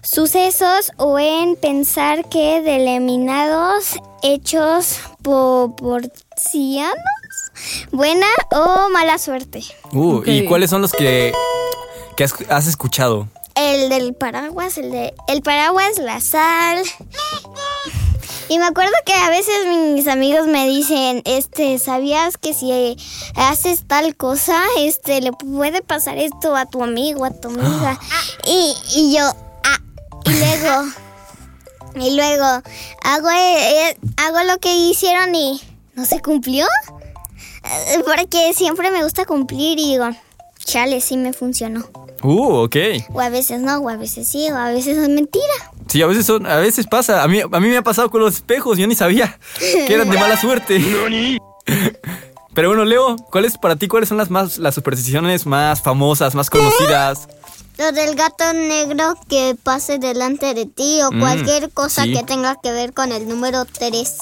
sucesos 0.03 0.91
o 0.95 1.19
en 1.19 1.57
pensar 1.57 2.29
que 2.29 2.61
determinados 2.61 3.97
hechos 4.23 5.01
proporcionan 5.21 6.93
buena 7.91 8.27
o 8.51 8.89
mala 8.89 9.17
suerte. 9.17 9.63
Uh, 9.91 10.21
¿y 10.25 10.45
cuáles 10.45 10.69
son 10.69 10.81
los 10.81 10.93
que, 10.93 11.33
que 12.15 12.23
has, 12.23 12.33
has 12.49 12.67
escuchado? 12.67 13.27
El 13.55 13.89
del 13.89 14.13
paraguas, 14.13 14.77
el 14.77 14.91
de 14.91 15.13
el 15.27 15.41
paraguas, 15.41 15.97
la 15.97 16.21
sal. 16.21 16.83
Y 18.49 18.59
me 18.59 18.65
acuerdo 18.65 18.93
que 19.05 19.13
a 19.13 19.29
veces 19.29 19.53
mis 19.93 20.07
amigos 20.07 20.47
me 20.47 20.67
dicen, 20.67 21.21
este, 21.25 21.77
¿sabías 21.79 22.37
que 22.37 22.53
si 22.53 22.97
haces 23.35 23.83
tal 23.85 24.15
cosa, 24.15 24.63
este, 24.79 25.19
le 25.19 25.33
puede 25.33 25.81
pasar 25.81 26.17
esto 26.17 26.55
a 26.55 26.65
tu 26.65 26.81
amigo, 26.83 27.25
a 27.25 27.31
tu 27.31 27.49
amiga? 27.49 27.99
Y, 28.45 28.73
y 28.95 29.13
yo, 29.13 29.23
ah, 29.65 29.77
y 30.23 30.29
luego, 30.29 30.85
y 31.95 32.15
luego 32.15 32.45
hago, 33.03 33.29
eh, 33.29 33.89
eh, 33.89 33.97
hago 34.15 34.41
lo 34.43 34.57
que 34.59 34.73
hicieron 34.73 35.35
y 35.35 35.61
no 35.95 36.05
se 36.05 36.21
cumplió. 36.21 36.65
Eh, 37.65 38.03
Porque 38.05 38.53
siempre 38.53 38.89
me 38.89 39.03
gusta 39.03 39.25
cumplir 39.25 39.77
y 39.79 39.91
digo, 39.91 40.09
chale, 40.63 41.01
sí 41.01 41.17
me 41.17 41.33
funcionó. 41.33 41.85
Uh, 42.23 42.63
ok. 42.63 42.75
O 43.13 43.19
a 43.19 43.27
veces 43.27 43.59
no, 43.59 43.79
o 43.79 43.89
a 43.89 43.97
veces 43.97 44.27
sí, 44.29 44.49
o 44.49 44.55
a 44.55 44.69
veces 44.69 44.97
es 44.97 45.09
mentira. 45.09 45.73
Sí, 45.89 46.01
a 46.01 46.07
veces 46.07 46.25
son, 46.25 46.45
a 46.45 46.57
veces 46.57 46.87
pasa. 46.87 47.23
A 47.23 47.27
mí, 47.27 47.39
a 47.41 47.59
mí 47.59 47.67
me 47.69 47.77
ha 47.77 47.81
pasado 47.83 48.09
con 48.09 48.21
los 48.21 48.35
espejos, 48.35 48.77
yo 48.77 48.87
ni 48.87 48.95
sabía 48.95 49.39
que 49.59 49.93
eran 49.93 50.09
de 50.09 50.17
mala 50.17 50.37
suerte. 50.39 50.79
Pero 52.53 52.69
bueno, 52.69 52.85
Leo, 52.85 53.15
¿cuáles 53.29 53.57
para 53.57 53.75
ti 53.75 53.87
cuáles 53.87 54.09
son 54.09 54.17
las 54.17 54.31
más 54.31 54.57
las 54.57 54.73
supersticiones 54.73 55.45
más 55.45 55.81
famosas, 55.83 56.33
más 56.33 56.49
conocidas? 56.49 57.27
Lo 57.77 57.91
del 57.91 58.15
gato 58.15 58.51
negro 58.53 59.13
que 59.29 59.55
pase 59.61 59.99
delante 59.99 60.55
de 60.55 60.65
ti 60.65 60.99
o 61.03 61.11
Mm, 61.11 61.19
cualquier 61.19 61.69
cosa 61.69 62.03
sí. 62.05 62.13
que 62.13 62.23
tenga 62.23 62.55
que 62.61 62.71
ver 62.71 62.93
con 62.93 63.11
el 63.11 63.27
número 63.27 63.65
13. 63.65 64.13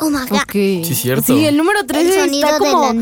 Oh 0.00 0.10
my 0.10 0.26
god. 0.28 0.38
Ok. 0.42 0.52
Sí, 0.52 0.94
cierto. 0.94 1.24
Sí, 1.26 1.44
el 1.46 1.56
número 1.56 1.84
13 1.84 2.24
El 2.24 2.34
está 2.34 2.58
como, 2.58 2.92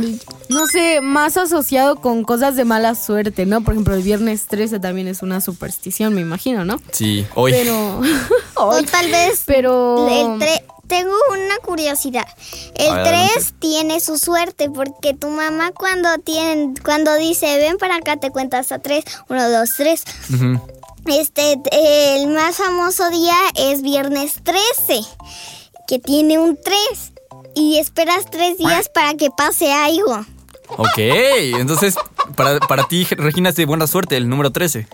no 0.49 0.67
sé, 0.67 1.01
más 1.01 1.37
asociado 1.37 1.97
con 1.97 2.23
cosas 2.25 2.57
de 2.57 2.65
mala 2.65 2.95
suerte, 2.95 3.47
¿no? 3.47 3.63
Por 3.63 3.75
ejemplo, 3.75 3.95
el 3.95 4.03
viernes 4.03 4.47
13 4.47 4.81
también 4.81 5.09
es 5.09 5.23
una 5.23 5.41
superstición, 5.41 6.15
me 6.15 6.21
imagino, 6.21 6.65
¿no? 6.65 6.81
Sí, 6.93 7.27
hoy. 7.35 7.53
Pero... 7.53 8.01
O 8.59 8.73
Ay, 8.73 8.87
tal 8.87 9.11
vez 9.11 9.43
pero... 9.45 10.09
el 10.09 10.41
tre- 10.41 10.63
tengo 10.87 11.13
una 11.31 11.59
curiosidad. 11.59 12.27
El 12.75 12.89
Adelante. 12.91 13.33
3 13.35 13.55
tiene 13.59 14.01
su 14.01 14.17
suerte 14.19 14.71
porque 14.71 15.13
tu 15.13 15.29
mamá 15.29 15.73
cuando 15.73 16.09
tiene, 16.25 16.73
cuando 16.83 17.15
dice 17.17 17.59
ven 17.59 17.77
para 17.77 17.97
acá 17.97 18.17
te 18.17 18.31
cuenta 18.31 18.59
hasta 18.59 18.79
3, 18.79 19.05
1, 19.29 19.51
2, 19.51 19.71
3. 19.77 20.05
Ujú. 20.35 20.61
Este, 21.09 21.61
el 21.73 22.29
más 22.29 22.57
famoso 22.57 23.11
día 23.11 23.37
es 23.57 23.83
viernes 23.83 24.37
13, 24.43 25.03
que 25.87 25.99
tiene 25.99 26.39
un 26.39 26.57
3. 26.57 27.13
Y 27.55 27.79
esperas 27.79 28.27
tres 28.31 28.59
días 28.59 28.91
para 28.91 29.15
que 29.15 29.31
pase 29.31 29.73
algo. 29.73 30.27
Ok, 30.69 30.99
entonces 30.99 31.97
para, 32.35 32.59
para 32.61 32.85
ti, 32.85 33.05
Regina, 33.05 33.51
es 33.51 33.57
de 33.57 33.65
buena 33.65 33.87
suerte 33.87 34.17
el 34.17 34.29
número 34.29 34.51
13. 34.51 34.87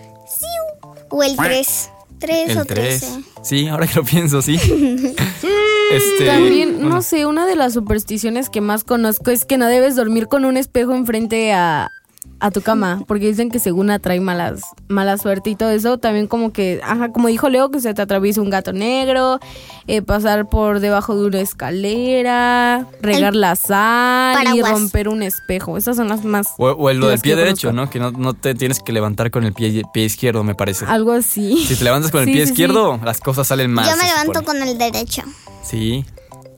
O 1.09 1.23
el 1.23 1.35
3. 1.35 1.89
3 2.19 2.49
El 2.49 2.57
o 2.57 2.65
3. 2.65 2.99
13. 2.99 3.23
Sí, 3.43 3.67
ahora 3.67 3.85
que 3.85 3.95
lo 3.95 4.03
pienso, 4.03 4.41
sí. 4.41 4.55
este, 5.91 6.25
También, 6.25 6.75
bueno, 6.75 6.89
no 6.89 7.01
sé, 7.01 7.25
una 7.25 7.45
de 7.45 7.55
las 7.55 7.73
supersticiones 7.73 8.49
que 8.49 8.61
más 8.61 8.83
conozco 8.83 9.29
es 9.29 9.45
que 9.45 9.57
no 9.57 9.67
debes 9.67 9.95
dormir 9.95 10.27
con 10.27 10.45
un 10.45 10.57
espejo 10.57 10.93
enfrente 10.93 11.53
a, 11.53 11.91
a 12.39 12.51
tu 12.51 12.61
cama, 12.61 13.03
porque 13.07 13.27
dicen 13.27 13.49
que 13.49 13.59
según 13.59 13.89
atrae 13.89 14.19
malas, 14.19 14.61
mala 14.89 15.17
suerte 15.17 15.49
y 15.49 15.55
todo 15.55 15.69
eso. 15.71 15.97
También 15.97 16.27
como 16.27 16.51
que, 16.51 16.81
ajá, 16.83 17.11
como 17.11 17.27
dijo 17.29 17.49
Leo, 17.49 17.69
que 17.71 17.79
se 17.79 17.93
te 17.93 18.01
atraviesa 18.01 18.41
un 18.41 18.49
gato 18.49 18.73
negro, 18.73 19.39
eh, 19.87 20.01
pasar 20.01 20.49
por 20.49 20.79
debajo 20.79 21.15
de 21.15 21.25
una 21.27 21.39
escalera, 21.39 22.87
regar 23.01 23.35
la 23.35 23.55
sal 23.55 24.55
y 24.55 24.61
romper 24.61 25.07
un 25.09 25.23
espejo. 25.23 25.77
Esas 25.77 25.95
son 25.95 26.09
las 26.09 26.23
más... 26.25 26.47
O, 26.57 26.67
o 26.69 26.89
el 26.89 26.97
lo 26.99 27.07
del 27.07 27.19
pie 27.19 27.35
derecho, 27.35 27.69
conozco. 27.69 27.85
¿no? 27.85 27.89
Que 27.91 27.99
no, 27.99 28.11
no 28.11 28.33
te 28.33 28.55
tienes 28.55 28.79
que 28.79 28.91
levantar 28.91 29.31
con 29.31 29.43
el 29.43 29.53
pie, 29.53 29.83
pie 29.93 30.05
izquierdo, 30.05 30.43
me 30.43 30.55
parece. 30.55 30.85
Algo 30.85 31.11
así. 31.13 31.57
Si 31.65 31.75
te 31.75 31.83
levantas 31.83 32.11
con 32.11 32.21
el 32.21 32.27
Sí, 32.27 32.33
pie 32.33 32.41
sí, 32.41 32.47
sí. 32.47 32.51
izquierdo, 32.53 32.99
las 33.03 33.19
cosas 33.19 33.47
salen 33.47 33.71
mal. 33.71 33.85
Yo 33.89 33.95
me 33.97 34.03
levanto 34.05 34.39
supone. 34.39 34.59
con 34.59 34.67
el 34.67 34.77
derecho. 34.77 35.21
Sí. 35.63 36.05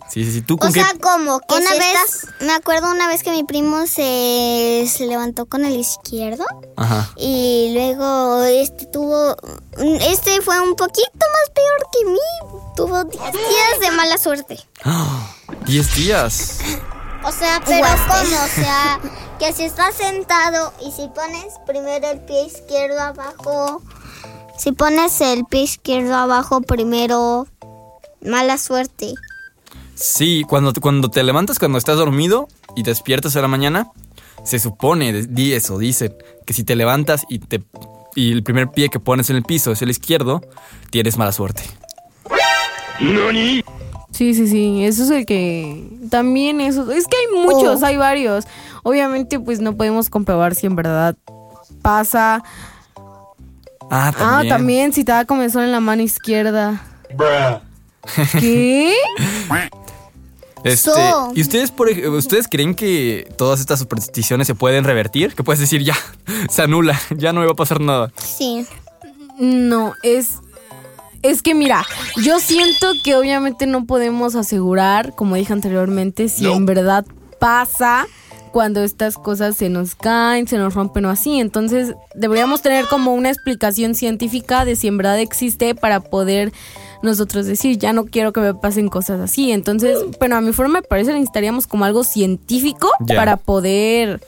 Sí, 0.10 0.24
sí, 0.24 0.32
sí. 0.34 0.42
¿Tú 0.42 0.58
con 0.58 0.70
O 0.70 0.74
qué? 0.74 0.82
sea, 0.82 0.94
como 1.02 1.40
que 1.42 1.56
Una 1.56 1.72
si 1.72 1.80
vez, 1.80 1.96
estás- 2.06 2.28
me 2.42 2.54
acuerdo 2.54 2.90
una 2.92 3.08
vez 3.08 3.24
que 3.24 3.32
mi 3.32 3.44
primo 3.44 3.86
se, 3.88 4.88
se 4.90 5.08
levantó 5.08 5.46
con 5.48 5.66
el 5.66 5.76
izquierdo 5.76 6.46
Ajá. 6.78 7.10
y 7.18 7.72
luego 7.74 8.44
este 8.44 8.86
tuvo, 8.86 9.36
este 9.78 10.42
fue 10.42 10.60
un 10.62 10.76
poquito 10.76 11.10
más 11.20 11.50
peor 11.54 11.88
que 11.92 12.06
mí, 12.12 12.20
tuvo 12.76 13.04
10 13.04 13.32
días 13.34 13.80
de 13.82 13.92
mala 13.92 14.18
suerte. 14.18 14.60
¡Ah! 14.84 15.32
Diez 15.66 15.94
días. 15.96 16.60
O 17.24 17.32
sea, 17.32 17.62
pero 17.66 17.88
como, 18.08 18.36
o 18.44 18.48
sea, 18.48 19.00
que 19.40 19.52
si 19.54 19.64
estás 19.64 19.96
sentado 19.96 20.72
y 20.80 20.92
si 20.92 21.08
pones 21.08 21.54
primero 21.66 22.08
el 22.12 22.20
pie 22.22 22.46
izquierdo 22.46 23.00
abajo, 23.02 23.82
si 24.58 24.72
pones 24.72 25.20
el 25.22 25.44
pie 25.46 25.62
izquierdo 25.64 26.16
abajo 26.16 26.62
primero, 26.62 27.48
Mala 28.22 28.58
suerte. 28.58 29.14
Sí, 29.96 30.44
cuando, 30.48 30.74
cuando 30.74 31.10
te 31.10 31.24
levantas, 31.24 31.58
cuando 31.58 31.78
estás 31.78 31.98
dormido 31.98 32.48
y 32.76 32.84
despiertas 32.84 33.36
a 33.36 33.42
la 33.42 33.48
mañana, 33.48 33.90
se 34.44 34.60
supone, 34.60 35.14
di 35.24 35.54
eso, 35.54 35.78
dicen, 35.78 36.14
que 36.46 36.54
si 36.54 36.64
te 36.64 36.76
levantas 36.76 37.26
y, 37.30 37.40
te, 37.40 37.64
y 38.16 38.32
el 38.32 38.44
primer 38.44 38.70
pie 38.70 38.90
que 38.90 39.00
pones 39.00 39.30
en 39.30 39.38
el 39.38 39.44
piso 39.44 39.72
es 39.72 39.82
el 39.82 39.90
izquierdo, 39.90 40.42
tienes 40.92 41.18
mala 41.18 41.32
suerte. 41.32 41.64
Sí, 44.12 44.34
sí, 44.34 44.48
sí, 44.48 44.86
eso 44.86 45.04
es 45.04 45.10
el 45.12 45.26
que 45.26 45.90
también 46.10 46.62
eso, 46.62 46.90
es 46.92 47.06
que 47.08 47.18
hay 47.18 47.44
muchos, 47.46 47.82
Oh. 47.82 47.86
hay 47.86 47.98
varios. 47.98 48.46
Obviamente 48.84 49.40
pues 49.40 49.60
no 49.60 49.76
podemos 49.76 50.10
comprobar 50.10 50.56
si 50.56 50.68
en 50.68 50.76
verdad 50.76 51.16
pasa. 51.82 52.44
Ah, 53.92 54.12
Ah, 54.18 54.44
también 54.48 54.94
si 54.94 55.04
te 55.04 55.12
da 55.12 55.26
comezón 55.26 55.64
en 55.64 55.72
la 55.72 55.80
mano 55.80 56.02
izquierda. 56.02 56.82
¿Qué? 58.40 58.94
Este, 60.66 60.92
So. 60.92 61.32
¿Y 61.36 61.42
ustedes, 61.42 61.72
por, 61.72 61.90
ustedes 61.90 62.48
creen 62.50 62.74
que 62.74 63.30
todas 63.38 63.60
estas 63.60 63.80
supersticiones 63.80 64.48
se 64.48 64.56
pueden 64.56 64.84
revertir? 64.84 65.36
Que 65.36 65.44
puedes 65.44 65.60
decir, 65.60 65.84
ya, 65.84 65.96
se 66.50 66.62
anula, 66.64 67.00
ya 67.16 67.32
no 67.34 67.42
me 67.42 67.46
va 67.46 67.54
a 67.54 67.56
pasar 67.56 67.80
nada. 67.80 68.12
Sí. 68.18 68.66
No, 69.38 69.94
es. 70.02 70.40
Es 71.22 71.42
que 71.42 71.56
mira, 71.56 71.86
yo 72.24 72.40
siento 72.40 72.94
que 73.04 73.16
obviamente 73.16 73.66
no 73.66 73.86
podemos 73.86 74.36
asegurar, 74.36 75.16
como 75.16 75.36
dije 75.36 75.54
anteriormente, 75.54 76.30
si 76.30 76.46
en 76.46 76.68
verdad 76.68 77.06
pasa 77.40 78.06
cuando 78.52 78.84
estas 78.84 79.18
cosas 79.18 79.58
se 79.58 79.68
nos 79.70 79.96
caen, 79.96 80.48
se 80.48 80.58
nos 80.58 80.76
rompen 80.76 81.06
o 81.06 81.10
así. 81.10 81.40
Entonces, 81.40 81.94
deberíamos 82.14 82.62
tener 82.62 82.86
como 82.86 83.14
una 83.14 83.30
explicación 83.30 83.96
científica 83.96 84.66
de 84.66 84.76
si 84.76 84.88
en 84.88 84.98
verdad 84.98 85.20
existe 85.20 85.76
para 85.76 86.00
poder 86.00 86.54
nosotros 87.02 87.46
decir, 87.46 87.78
ya 87.78 87.94
no 87.94 88.06
quiero 88.06 88.34
que 88.34 88.40
me 88.42 88.54
pasen 88.54 88.88
cosas 88.90 89.20
así. 89.20 89.52
Entonces, 89.52 90.00
pero 90.20 90.36
a 90.38 90.42
mi 90.42 90.54
forma 90.54 90.76
me 90.76 90.82
parece 90.82 91.12
que 91.12 91.16
necesitaríamos 91.20 91.68
como 91.68 91.86
algo 91.86 92.04
científico 92.04 92.90
para 93.08 93.38
poder, 93.38 94.22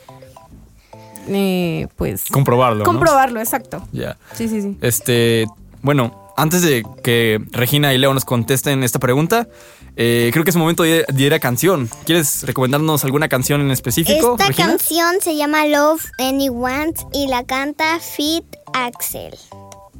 eh, 1.27 1.87
pues, 1.95 2.25
Comprobarlo. 2.31 2.79
¿no? 2.79 2.83
comprobarlo, 2.85 3.39
exacto. 3.39 3.83
Ya. 3.91 4.17
Sí, 4.33 4.47
sí, 4.47 4.61
sí. 4.61 4.77
Este, 4.81 5.47
bueno, 5.81 6.31
antes 6.37 6.61
de 6.61 6.83
que 7.03 7.41
Regina 7.51 7.93
y 7.93 7.97
Leo 7.97 8.13
nos 8.13 8.25
contesten 8.25 8.83
esta 8.83 8.99
pregunta, 8.99 9.47
eh, 9.99 10.29
creo 10.31 10.43
que 10.43 10.51
es 10.51 10.55
momento 10.55 10.83
de, 10.83 11.05
de 11.11 11.23
ir 11.23 11.33
a 11.33 11.39
canción. 11.39 11.89
¿Quieres 12.05 12.43
recomendarnos 12.43 13.03
alguna 13.03 13.27
canción 13.27 13.61
en 13.61 13.71
específico, 13.71 14.33
Esta 14.33 14.47
Regina? 14.47 14.67
canción 14.67 15.15
se 15.21 15.35
llama 15.35 15.65
Love 15.65 16.05
Anyone 16.19 16.93
y 17.13 17.27
la 17.27 17.43
canta 17.43 17.99
Fit 17.99 18.45
Axel. 18.73 19.33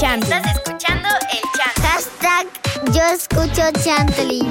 escuchando. 0.00 0.26
Estás 0.26 0.56
escuchando 0.56 1.08
el 1.30 1.40
chant. 1.56 1.78
Hashtag 1.86 2.46
yo 2.94 3.02
escucho 3.12 3.62
Chantley. 3.84 4.48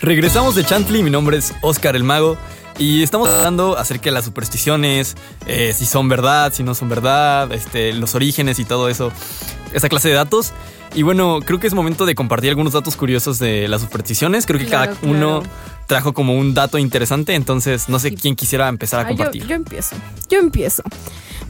Regresamos 0.00 0.54
de 0.54 0.64
Chantley, 0.64 1.02
mi 1.02 1.10
nombre 1.10 1.36
es 1.36 1.52
Oscar 1.60 1.94
el 1.94 2.04
Mago. 2.04 2.38
Y 2.82 3.04
estamos 3.04 3.28
hablando 3.28 3.78
acerca 3.78 4.06
de 4.06 4.10
las 4.10 4.24
supersticiones, 4.24 5.14
eh, 5.46 5.72
si 5.72 5.86
son 5.86 6.08
verdad, 6.08 6.52
si 6.52 6.64
no 6.64 6.74
son 6.74 6.88
verdad, 6.88 7.52
este, 7.52 7.92
los 7.92 8.16
orígenes 8.16 8.58
y 8.58 8.64
todo 8.64 8.88
eso, 8.88 9.12
esa 9.72 9.88
clase 9.88 10.08
de 10.08 10.14
datos. 10.14 10.50
Y 10.92 11.02
bueno, 11.02 11.38
creo 11.46 11.60
que 11.60 11.68
es 11.68 11.74
momento 11.74 12.06
de 12.06 12.16
compartir 12.16 12.50
algunos 12.50 12.72
datos 12.72 12.96
curiosos 12.96 13.38
de 13.38 13.68
las 13.68 13.82
supersticiones. 13.82 14.46
Creo 14.46 14.58
que 14.58 14.66
Claro, 14.66 14.96
cada 15.00 15.10
uno 15.12 15.40
claro. 15.42 15.54
trajo 15.86 16.12
como 16.12 16.34
un 16.36 16.54
dato 16.54 16.76
interesante, 16.76 17.36
entonces 17.36 17.88
no 17.88 18.00
sé 18.00 18.14
quién 18.16 18.34
quisiera 18.34 18.68
empezar 18.68 18.98
a 18.98 19.02
Ah, 19.04 19.10
yo, 19.10 19.16
compartir. 19.16 19.46
yo 19.46 19.54
empiezo. 19.54 19.94
Yo 20.28 20.40
empiezo. 20.40 20.82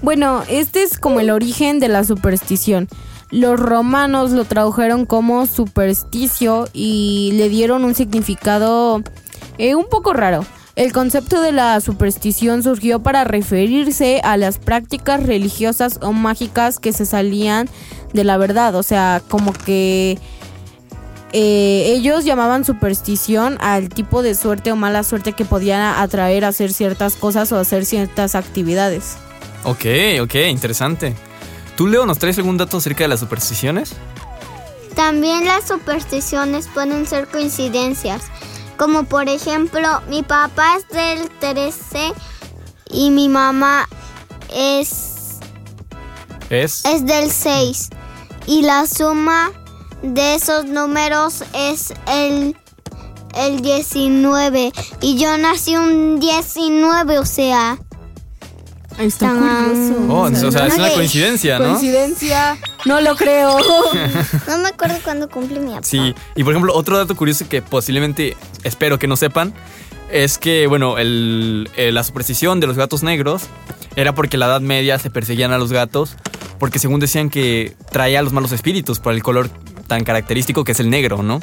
Bueno, 0.03 0.43
este 0.51 0.83
es 0.83 0.99
como 0.99 1.19
el 1.21 1.31
origen 1.31 1.81
de 1.81 1.89
la 1.89 2.05
superstición. 2.05 2.89
Los 3.31 3.59
romanos 3.59 4.33
lo 4.33 4.45
tradujeron 4.45 5.07
como 5.07 5.47
supersticio 5.47 6.69
y 6.75 7.31
le 7.37 7.49
dieron 7.49 7.85
un 7.85 7.95
significado 7.95 9.03
eh, 9.57 9.75
un 9.75 9.87
poco 9.89 10.13
raro. 10.13 10.45
El 10.75 10.93
concepto 10.93 11.43
de 11.43 11.53
la 11.53 11.81
superstición 11.81 12.63
surgió 12.63 13.01
para 13.01 13.25
referirse 13.25 14.21
a 14.25 14.39
las 14.39 14.59
prácticas 14.59 15.23
religiosas 15.23 15.99
o 16.01 16.13
mágicas 16.13 16.79
que 16.79 16.95
se 16.95 17.05
salían 17.05 17.69
de 18.15 18.25
la 18.25 18.39
verdad. 18.39 18.75
O 18.75 18.83
sea, 18.83 19.21
como 19.29 19.53
que 19.53 20.19
eh, 21.33 21.93
ellos 21.95 22.25
llamaban 22.25 22.65
superstición 22.65 23.59
al 23.61 23.91
tipo 23.91 24.23
de 24.23 24.35
suerte 24.35 24.73
o 24.73 24.77
mala 24.77 25.03
suerte 25.03 25.35
que 25.35 25.45
podía 25.45 26.01
atraer 26.01 26.45
a 26.47 26.49
hacer 26.49 26.73
ciertas 26.73 27.17
cosas 27.17 27.53
o 27.53 27.59
hacer 27.59 27.85
ciertas 27.85 28.35
actividades. 28.35 29.17
Ok, 29.65 29.85
ok, 30.23 30.35
interesante. 30.49 31.15
¿Tú, 31.77 31.87
Leo, 31.87 32.07
nos 32.07 32.19
traes 32.19 32.39
algún 32.39 32.57
dato 32.57 32.79
acerca 32.79 33.05
de 33.05 33.09
las 33.09 33.21
supersticiones? 33.21 33.95
También 34.95 35.45
las 35.45 35.69
supersticiones 35.69 36.69
pueden 36.69 37.07
ser 37.07 37.27
coincidencias. 37.29 38.23
Como 38.83 39.05
por 39.05 39.29
ejemplo, 39.29 40.03
mi 40.09 40.25
papá 40.25 40.77
es 40.77 40.89
del 40.89 41.31
13 41.39 42.13
y 42.91 43.11
mi 43.11 43.29
mamá 43.29 43.89
es, 44.53 45.39
Es. 46.51 46.85
es 46.85 47.07
del 47.07 47.31
6. 47.31 47.91
Y 48.49 48.63
la 48.63 48.89
suma 48.89 49.53
de 50.03 50.35
esos 50.35 50.65
números 50.65 51.45
es 51.55 51.95
el, 52.09 52.57
el 53.37 53.63
19. 53.63 54.73
Y 55.01 55.17
yo 55.17 55.39
nací 55.39 55.77
un 55.77 56.19
19, 56.19 57.21
o 57.21 57.25
sea. 57.25 57.79
Está 58.99 59.31
curioso. 59.31 60.07
Oh, 60.09 60.23
o 60.23 60.51
sea, 60.53 60.67
es 60.67 60.75
una 60.77 60.91
coincidencia, 60.91 61.59
¿no? 61.59 61.65
Coincidencia, 61.71 62.57
no 62.85 63.01
lo 63.01 63.17
creo. 63.17 63.57
No 64.49 64.59
me 64.59 64.69
acuerdo 64.69 64.97
cuándo 65.03 65.29
cumple 65.29 65.61
mi 65.61 65.71
papá. 65.71 65.83
Sí, 65.83 66.15
y 66.37 66.45
por 66.45 66.53
ejemplo, 66.53 66.75
otro 66.75 66.99
dato 66.99 67.17
curioso 67.17 67.49
que 67.49 67.63
posiblemente 67.63 68.37
espero 68.65 68.99
que 68.99 69.07
no 69.07 69.17
sepan 69.17 69.53
es 70.11 70.37
que, 70.39 70.67
bueno, 70.67 70.99
el- 70.99 71.71
eh, 71.77 71.91
la 71.93 72.05
superstición 72.05 72.61
de 72.61 72.67
los 72.67 72.77
gatos 72.77 73.03
negros 73.03 73.43
era 73.97 74.15
porque 74.15 74.37
en 74.37 74.41
la 74.41 74.47
Edad 74.47 74.61
Media 74.61 74.99
se 74.99 75.11
perseguían 75.11 75.53
a 75.53 75.59
los 75.59 75.73
gatos 75.73 76.17
porque 76.59 76.79
según 76.79 77.01
decían 77.01 77.31
que 77.31 77.75
traía 77.91 78.19
a 78.19 78.23
los 78.23 78.33
malos 78.33 78.53
espíritus 78.53 78.99
por 79.01 79.15
el 79.15 79.23
color 79.23 79.49
tan 79.87 80.05
característico 80.05 80.65
que 80.65 80.73
es 80.73 80.81
el 80.81 80.91
negro, 80.91 81.23
¿no? 81.23 81.41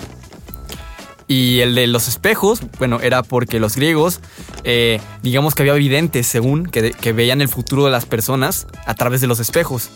Y 1.30 1.60
el 1.60 1.76
de 1.76 1.86
los 1.86 2.08
espejos, 2.08 2.62
bueno, 2.80 3.00
era 3.02 3.22
porque 3.22 3.60
los 3.60 3.76
griegos, 3.76 4.20
eh, 4.64 5.00
digamos 5.22 5.54
que 5.54 5.62
había 5.62 5.74
videntes, 5.74 6.26
según, 6.26 6.66
que, 6.66 6.90
que 6.90 7.14
veían 7.14 7.40
el 7.40 7.48
futuro 7.48 7.86
de 7.86 7.92
las 7.92 8.08
personas 8.08 8.66
a 8.88 8.96
través 8.96 9.22
de 9.22 9.28
los 9.28 9.40
espejos. 9.40 9.92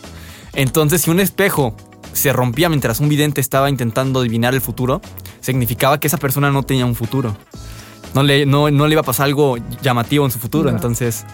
Entonces, 0.52 1.02
si 1.02 1.10
un 1.10 1.18
espejo 1.18 1.76
se 2.12 2.32
rompía 2.32 2.68
mientras 2.68 3.00
un 3.00 3.08
vidente 3.08 3.40
estaba 3.40 3.68
intentando 3.68 4.20
adivinar 4.20 4.54
el 4.54 4.60
futuro, 4.60 5.00
significaba 5.40 5.98
que 5.98 6.06
esa 6.06 6.18
persona 6.18 6.52
no 6.52 6.62
tenía 6.62 6.86
un 6.86 6.94
futuro. 6.94 7.36
No 8.14 8.22
le, 8.22 8.46
no, 8.46 8.70
no 8.70 8.86
le 8.86 8.92
iba 8.92 9.00
a 9.00 9.04
pasar 9.04 9.26
algo 9.26 9.56
llamativo 9.82 10.24
en 10.24 10.30
su 10.30 10.38
futuro. 10.38 10.70
No. 10.70 10.76
Entonces, 10.76 11.24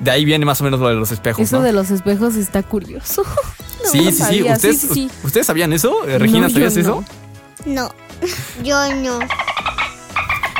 de 0.00 0.10
ahí 0.10 0.26
viene 0.26 0.44
más 0.44 0.60
o 0.60 0.64
menos 0.64 0.80
lo 0.80 0.88
de 0.88 0.96
los 0.96 1.12
espejos. 1.12 1.42
Eso 1.42 1.56
¿no? 1.56 1.62
de 1.62 1.72
los 1.72 1.90
espejos 1.90 2.36
está 2.36 2.62
curioso. 2.62 3.24
No 3.82 3.88
sí, 3.88 4.12
sí, 4.12 4.22
sí. 4.22 4.42
¿Ustedes, 4.42 4.78
sí, 4.78 4.88
sí, 4.88 4.94
sí. 4.94 5.10
¿Ustedes 5.24 5.46
sabían 5.46 5.72
eso? 5.72 6.02
Regina, 6.04 6.50
¿sabías 6.50 6.74
no. 6.74 6.80
eso? 6.80 7.04
No. 7.64 7.90
Yo 8.62 8.94
no. 8.94 9.18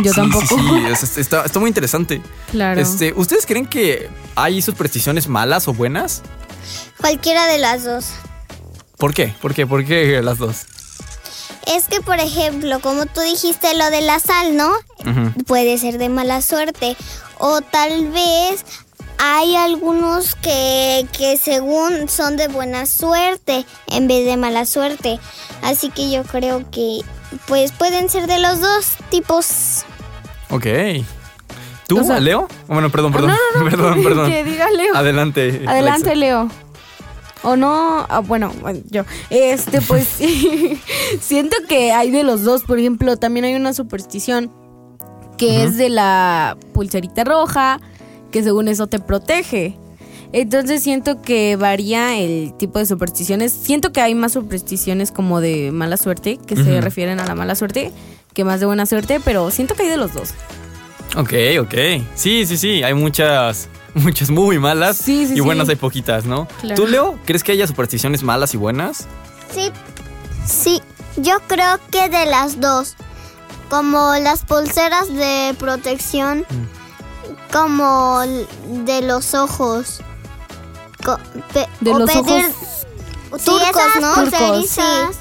Yo 0.02 0.12
Sí, 0.12 0.16
tampoco. 0.16 0.46
Sí, 0.46 0.54
sí, 0.56 0.86
es- 1.04 1.18
está, 1.18 1.44
está 1.44 1.58
muy 1.60 1.68
interesante. 1.68 2.22
Claro. 2.50 2.80
Este, 2.80 3.12
¿Ustedes 3.14 3.44
creen 3.46 3.66
que 3.66 4.08
hay 4.34 4.62
supersticiones 4.62 5.28
malas 5.28 5.68
o 5.68 5.74
buenas? 5.74 6.22
Cualquiera 6.98 7.46
de 7.46 7.58
las 7.58 7.84
dos. 7.84 8.06
¿Por 8.96 9.12
qué? 9.14 9.34
¿Por 9.40 9.54
qué? 9.54 9.66
¿Por 9.66 9.84
qué 9.84 10.20
las 10.22 10.38
dos? 10.38 10.66
Es 11.66 11.84
que, 11.88 12.00
por 12.00 12.18
ejemplo, 12.18 12.80
como 12.80 13.06
tú 13.06 13.20
dijiste 13.20 13.74
lo 13.74 13.90
de 13.90 14.00
la 14.00 14.18
sal, 14.20 14.56
¿no? 14.56 14.70
Puede 15.46 15.76
ser 15.78 15.98
de 15.98 16.08
mala 16.08 16.40
suerte. 16.42 16.96
O 17.38 17.60
tal 17.60 18.08
vez 18.10 18.64
hay 19.18 19.54
algunos 19.56 20.34
que, 20.36 21.06
que 21.16 21.36
según 21.36 22.08
son 22.08 22.36
de 22.38 22.48
buena 22.48 22.86
suerte 22.86 23.64
en 23.88 24.08
vez 24.08 24.24
de 24.26 24.36
mala 24.38 24.64
suerte. 24.64 25.20
Así 25.62 25.90
que 25.90 26.10
yo 26.10 26.22
creo 26.24 26.70
que 26.70 27.00
pues 27.46 27.72
pueden 27.72 28.08
ser 28.08 28.26
de 28.26 28.38
los 28.38 28.60
dos 28.60 28.96
tipos. 29.10 29.84
Ok. 30.50 30.66
¿Tú, 31.86 32.00
O 32.00 32.04
sea- 32.04 32.20
Leo? 32.20 32.46
Bueno, 32.68 32.90
perdón, 32.90 33.12
No, 33.12 33.18
perdón. 33.18 33.36
no, 33.54 33.60
no, 33.64 33.70
perdón, 33.70 34.02
perdón. 34.04 34.30
Que 34.30 34.44
diga 34.44 34.70
Leo. 34.70 34.94
Adelante. 34.94 35.62
Adelante, 35.66 36.10
Alexa. 36.10 36.14
Leo. 36.14 36.48
O 37.42 37.56
no, 37.56 38.06
ah, 38.08 38.20
bueno, 38.20 38.52
yo. 38.90 39.04
Este, 39.30 39.80
pues 39.88 40.06
siento 41.20 41.56
que 41.68 41.92
hay 41.92 42.10
de 42.10 42.22
los 42.22 42.42
dos. 42.44 42.62
Por 42.64 42.78
ejemplo, 42.78 43.16
también 43.16 43.44
hay 43.44 43.54
una 43.54 43.72
superstición 43.72 44.52
que 45.38 45.64
es 45.64 45.76
de 45.78 45.88
la 45.88 46.56
pulserita 46.74 47.24
roja, 47.24 47.80
que 48.30 48.42
según 48.42 48.68
eso 48.68 48.86
te 48.88 48.98
protege. 48.98 49.76
Entonces 50.32 50.82
siento 50.82 51.22
que 51.22 51.56
varía 51.56 52.16
el 52.18 52.54
tipo 52.56 52.78
de 52.78 52.86
supersticiones. 52.86 53.52
Siento 53.52 53.92
que 53.92 54.00
hay 54.00 54.14
más 54.14 54.32
supersticiones 54.32 55.10
como 55.10 55.40
de 55.40 55.72
mala 55.72 55.96
suerte, 55.96 56.38
que 56.46 56.56
se 56.56 56.80
refieren 56.80 57.18
a 57.20 57.26
la 57.26 57.34
mala 57.34 57.54
suerte, 57.56 57.92
que 58.32 58.44
más 58.44 58.60
de 58.60 58.66
buena 58.66 58.86
suerte, 58.86 59.20
pero 59.24 59.50
siento 59.50 59.74
que 59.74 59.82
hay 59.84 59.88
de 59.88 59.96
los 59.96 60.12
dos. 60.14 60.30
Ok, 61.16 61.32
ok. 61.60 61.74
Sí, 62.14 62.46
sí, 62.46 62.56
sí. 62.56 62.82
Hay 62.84 62.94
muchas, 62.94 63.68
muchas 63.94 64.30
muy 64.30 64.58
malas. 64.60 64.96
Sí, 64.98 65.26
sí, 65.26 65.32
y 65.32 65.36
sí. 65.36 65.40
buenas 65.40 65.68
hay 65.68 65.74
poquitas, 65.76 66.24
¿no? 66.24 66.46
Claro. 66.60 66.76
¿Tú, 66.80 66.86
Leo, 66.86 67.18
crees 67.24 67.42
que 67.42 67.50
haya 67.52 67.66
supersticiones 67.66 68.22
malas 68.22 68.54
y 68.54 68.56
buenas? 68.56 69.08
Sí, 69.52 69.72
sí, 70.46 70.80
yo 71.16 71.38
creo 71.48 71.80
que 71.90 72.08
de 72.08 72.26
las 72.26 72.60
dos. 72.60 72.94
Como 73.68 74.14
las 74.22 74.44
pulseras 74.44 75.08
de 75.12 75.54
protección, 75.58 76.44
como 77.52 78.22
l- 78.22 78.46
de 78.84 79.02
los 79.02 79.34
ojos. 79.34 80.02
Co- 81.04 81.18
pe- 81.52 81.68
De 81.80 81.92
o 81.92 81.98
los 81.98 82.10
pedir 82.10 82.46
ojos 82.46 82.86
sí, 83.38 83.44
turcos, 83.46 83.68
esas 83.70 84.00
¿no? 84.02 84.14
pulserizas. 84.14 85.16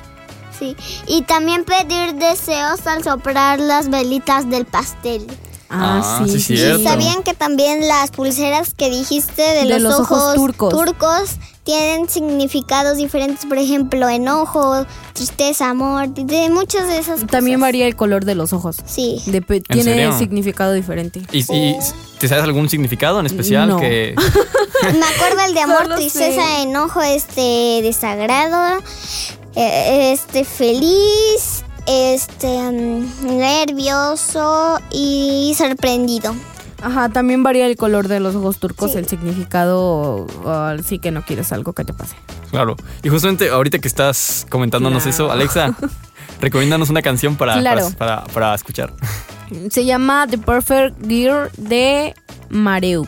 Sí. 0.57 0.75
Y 1.07 1.21
también 1.21 1.63
pedir 1.63 2.15
deseos 2.15 2.85
al 2.85 3.03
soplar 3.03 3.59
las 3.59 3.89
velitas 3.89 4.49
del 4.49 4.65
pastel. 4.65 5.25
Ah, 5.69 6.01
Ah, 6.03 6.23
sí, 6.25 6.31
sí, 6.33 6.39
sí. 6.39 6.57
cierto. 6.57 6.81
¿Y 6.81 6.83
sabían 6.83 7.23
que 7.23 7.33
también 7.33 7.87
las 7.87 8.11
pulseras 8.11 8.73
que 8.73 8.89
dijiste 8.89 9.41
de, 9.41 9.65
De 9.65 9.79
los, 9.79 9.81
los 9.83 9.99
ojos 10.01 10.33
turcos. 10.35 10.69
turcos 10.73 11.29
tienen 11.69 12.09
significados 12.09 12.97
diferentes? 12.97 13.45
Por 13.45 13.59
ejemplo, 13.59 14.09
enojo, 14.09 14.85
tristeza, 15.13 15.69
amor, 15.69 16.07
de 16.09 16.49
muchas 16.49 16.87
de 16.87 16.97
esas 16.97 17.27
También 17.27 17.57
cosas. 17.59 17.67
varía 17.67 17.85
el 17.85 17.95
color 17.95 18.25
de 18.25 18.33
los 18.33 18.53
ojos. 18.53 18.77
Sí. 18.87 19.21
Tiene 19.23 19.83
serio? 19.83 20.17
significado 20.17 20.73
diferente. 20.73 21.21
¿Y, 21.31 21.39
y 21.53 21.75
te 22.19 22.27
sabes 22.27 22.43
algún 22.43 22.69
significado 22.69 23.19
en 23.19 23.27
especial 23.27 23.69
No. 23.69 23.79
que... 23.79 24.15
Me 24.83 25.05
acuerdo 25.05 25.41
el 25.45 25.53
de 25.53 25.59
amor, 25.61 25.83
Solo 25.83 25.95
tristeza, 25.97 26.41
sé. 26.41 26.61
enojo, 26.63 27.01
este, 27.03 27.81
desagrado, 27.83 28.81
eh, 29.55 30.11
este, 30.13 30.45
feliz, 30.45 31.63
este, 31.85 32.47
mm, 32.47 33.37
nervioso 33.37 34.79
y 34.91 35.53
sorprendido. 35.55 36.33
Ajá, 36.81 37.09
también 37.09 37.43
varía 37.43 37.65
el 37.67 37.75
color 37.75 38.07
de 38.07 38.19
los 38.19 38.35
ojos 38.35 38.57
turcos, 38.59 38.91
Sí. 38.93 38.97
el 38.97 39.07
significado, 39.07 40.27
ah, 40.45 40.75
sí 40.83 40.99
que 40.99 41.11
no 41.11 41.23
quieres 41.23 41.51
algo 41.51 41.73
que 41.73 41.83
te 41.85 41.93
pase. 41.93 42.15
Claro. 42.51 42.75
Y 43.03 43.09
justamente 43.09 43.49
ahorita 43.49 43.79
que 43.79 43.87
estás 43.87 44.45
comentándonos 44.49 45.03
Claro. 45.03 45.15
eso, 45.15 45.31
Alexa, 45.31 45.75
recomiéndanos 46.41 46.89
una 46.89 47.01
canción 47.01 47.35
para, 47.35 47.59
Claro. 47.59 47.89
para, 47.97 48.23
para, 48.23 48.33
para 48.33 48.55
escuchar. 48.55 48.93
Se 49.71 49.83
llama 49.83 50.27
The 50.29 50.37
Perfect 50.37 51.05
Girl 51.07 51.49
de 51.57 52.13
Mareux. 52.49 53.07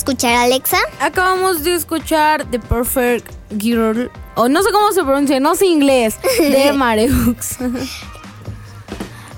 Escuchar, 0.00 0.34
Alexa? 0.34 0.78
Acabamos 0.98 1.62
de 1.62 1.74
escuchar 1.74 2.44
The 2.50 2.58
Perfect 2.58 3.30
Girl, 3.58 4.10
o 4.34 4.48
no 4.48 4.62
sé 4.62 4.72
cómo 4.72 4.92
se 4.92 5.02
pronuncia, 5.02 5.38
no 5.40 5.54
sé 5.54 5.66
inglés, 5.66 6.16
de 6.38 6.72
Mareux. 6.76 7.58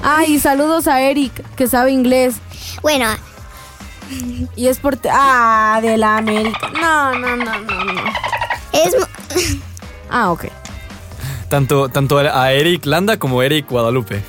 Ay, 0.02 0.38
saludos 0.38 0.86
a 0.86 1.00
Eric, 1.00 1.32
que 1.56 1.66
sabe 1.66 1.90
inglés. 1.92 2.36
Bueno, 2.82 3.06
Y 4.56 4.66
es 4.68 4.78
por... 4.78 4.98
Ah, 5.10 5.80
de 5.82 5.96
la 5.96 6.16
América. 6.18 6.70
No, 6.80 7.12
no, 7.18 7.36
no, 7.36 7.58
no, 7.58 7.84
no. 7.84 8.02
es... 8.72 8.94
Ah, 10.10 10.30
ok. 10.30 10.44
Tanto, 11.48 11.88
tanto 11.88 12.18
a 12.18 12.52
Eric 12.52 12.84
Landa 12.86 13.18
como 13.18 13.40
a 13.40 13.46
Eric 13.46 13.68
Guadalupe. 13.70 14.22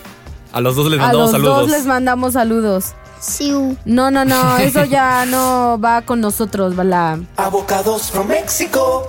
A 0.51 0.61
los 0.61 0.75
dos 0.75 0.89
les 0.89 0.99
A 0.99 1.03
mandamos 1.03 1.31
los 1.31 1.41
saludos. 1.41 1.57
dos 1.61 1.69
les 1.69 1.85
mandamos 1.85 2.33
saludos. 2.33 2.93
Siu. 3.23 3.77
No, 3.85 4.11
no, 4.11 4.25
no, 4.25 4.57
eso 4.59 4.83
ya 4.83 5.25
no 5.25 5.79
va 5.79 6.01
con 6.01 6.19
nosotros, 6.19 6.75
¿verdad? 6.75 7.19
Avocados 7.37 8.11
from 8.11 8.27
Mexico. 8.27 9.07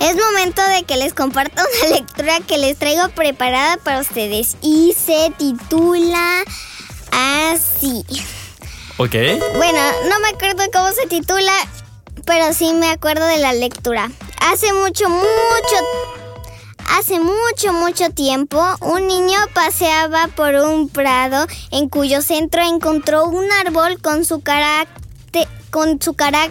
Es 0.00 0.16
momento 0.16 0.62
de 0.74 0.84
que 0.84 0.96
les 0.96 1.12
comparta 1.12 1.62
una 1.62 1.90
lectura 1.96 2.40
que 2.40 2.58
les 2.58 2.78
traigo 2.78 3.08
preparada 3.10 3.76
para 3.76 4.00
ustedes 4.00 4.56
y 4.62 4.94
se 4.94 5.30
titula 5.36 6.42
así. 7.12 8.04
Ok. 8.96 9.14
Bueno, 9.56 9.80
no 10.08 10.20
me 10.20 10.28
acuerdo 10.28 10.64
cómo 10.72 10.90
se 10.92 11.06
titula, 11.06 11.52
pero 12.24 12.52
sí 12.54 12.72
me 12.72 12.90
acuerdo 12.90 13.26
de 13.26 13.38
la 13.38 13.52
lectura. 13.52 14.10
Hace 14.50 14.72
mucho, 14.72 15.08
mucho, 15.08 15.76
hace 16.92 17.18
mucho, 17.20 17.72
mucho 17.72 18.10
tiempo, 18.10 18.62
un 18.80 19.06
niño 19.06 19.38
paseaba 19.54 20.26
por 20.28 20.54
un 20.54 20.90
prado 20.90 21.46
en 21.70 21.88
cuyo 21.88 22.20
centro 22.22 22.62
encontró 22.62 23.24
un 23.24 23.50
árbol 23.64 24.00
con 24.00 24.24
su 24.24 24.40
carácter, 24.40 25.46
con 25.70 26.02
su 26.02 26.14
cartel 26.14 26.50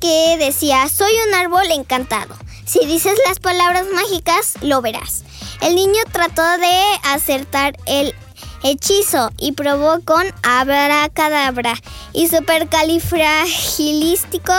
que 0.00 0.36
decía, 0.38 0.88
soy 0.88 1.12
un 1.28 1.34
árbol 1.34 1.70
encantado. 1.70 2.34
Si 2.64 2.84
dices 2.86 3.14
las 3.26 3.40
palabras 3.40 3.86
mágicas, 3.94 4.54
lo 4.62 4.80
verás. 4.80 5.24
El 5.60 5.74
niño 5.74 6.00
trató 6.12 6.42
de 6.42 6.80
acertar 7.04 7.76
el 7.86 8.14
hechizo 8.62 9.30
y 9.38 9.52
probó 9.52 10.00
con 10.04 10.26
abracadabra 10.42 11.74
y 12.12 12.28
supercalifragilístico 12.28 14.52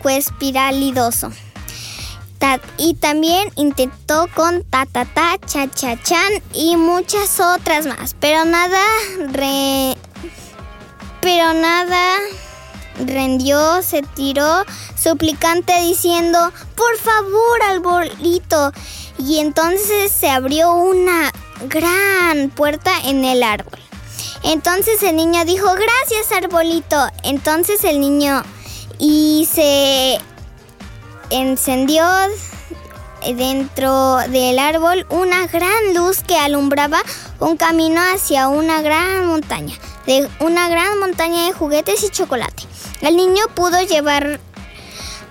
cuespiralidoso. 0.00 1.32
Y 2.78 2.94
también 2.94 3.50
intentó 3.56 4.28
con 4.34 4.62
ta 4.62 4.86
ta 4.86 5.04
ta, 5.04 5.36
cha 5.46 5.68
cha 5.68 6.00
chan 6.02 6.32
y 6.52 6.76
muchas 6.76 7.40
otras 7.40 7.86
más, 7.86 8.14
pero 8.20 8.44
nada 8.44 8.80
re- 9.32 9.96
pero 11.20 11.54
nada 11.54 12.18
rendió, 13.04 13.82
se 13.82 14.02
tiró 14.02 14.64
suplicante 14.96 15.72
diciendo, 15.80 16.38
por 16.76 16.96
favor, 16.98 17.62
arbolito. 17.62 18.72
Y 19.18 19.38
entonces 19.38 20.12
se 20.12 20.28
abrió 20.28 20.74
una 20.74 21.32
gran 21.68 22.50
puerta 22.50 22.92
en 23.04 23.24
el 23.24 23.42
árbol. 23.42 23.78
Entonces 24.44 25.02
el 25.02 25.16
niño 25.16 25.44
dijo, 25.44 25.66
gracias, 25.66 26.30
arbolito. 26.32 27.08
Entonces 27.24 27.82
el 27.82 27.98
niño 27.98 28.42
y 28.98 29.48
se 29.52 30.20
encendió 31.30 32.04
dentro 33.34 34.18
del 34.28 34.58
árbol 34.58 35.06
una 35.10 35.46
gran 35.46 35.94
luz 35.94 36.22
que 36.22 36.36
alumbraba 36.36 37.00
un 37.40 37.56
camino 37.56 38.00
hacia 38.14 38.48
una 38.48 38.82
gran 38.82 39.26
montaña, 39.26 39.74
de 40.06 40.28
una 40.40 40.68
gran 40.68 40.98
montaña 40.98 41.46
de 41.46 41.52
juguetes 41.52 42.02
y 42.04 42.10
chocolate. 42.10 42.64
El 43.00 43.16
niño 43.16 43.44
pudo 43.54 43.80
llevar 43.82 44.40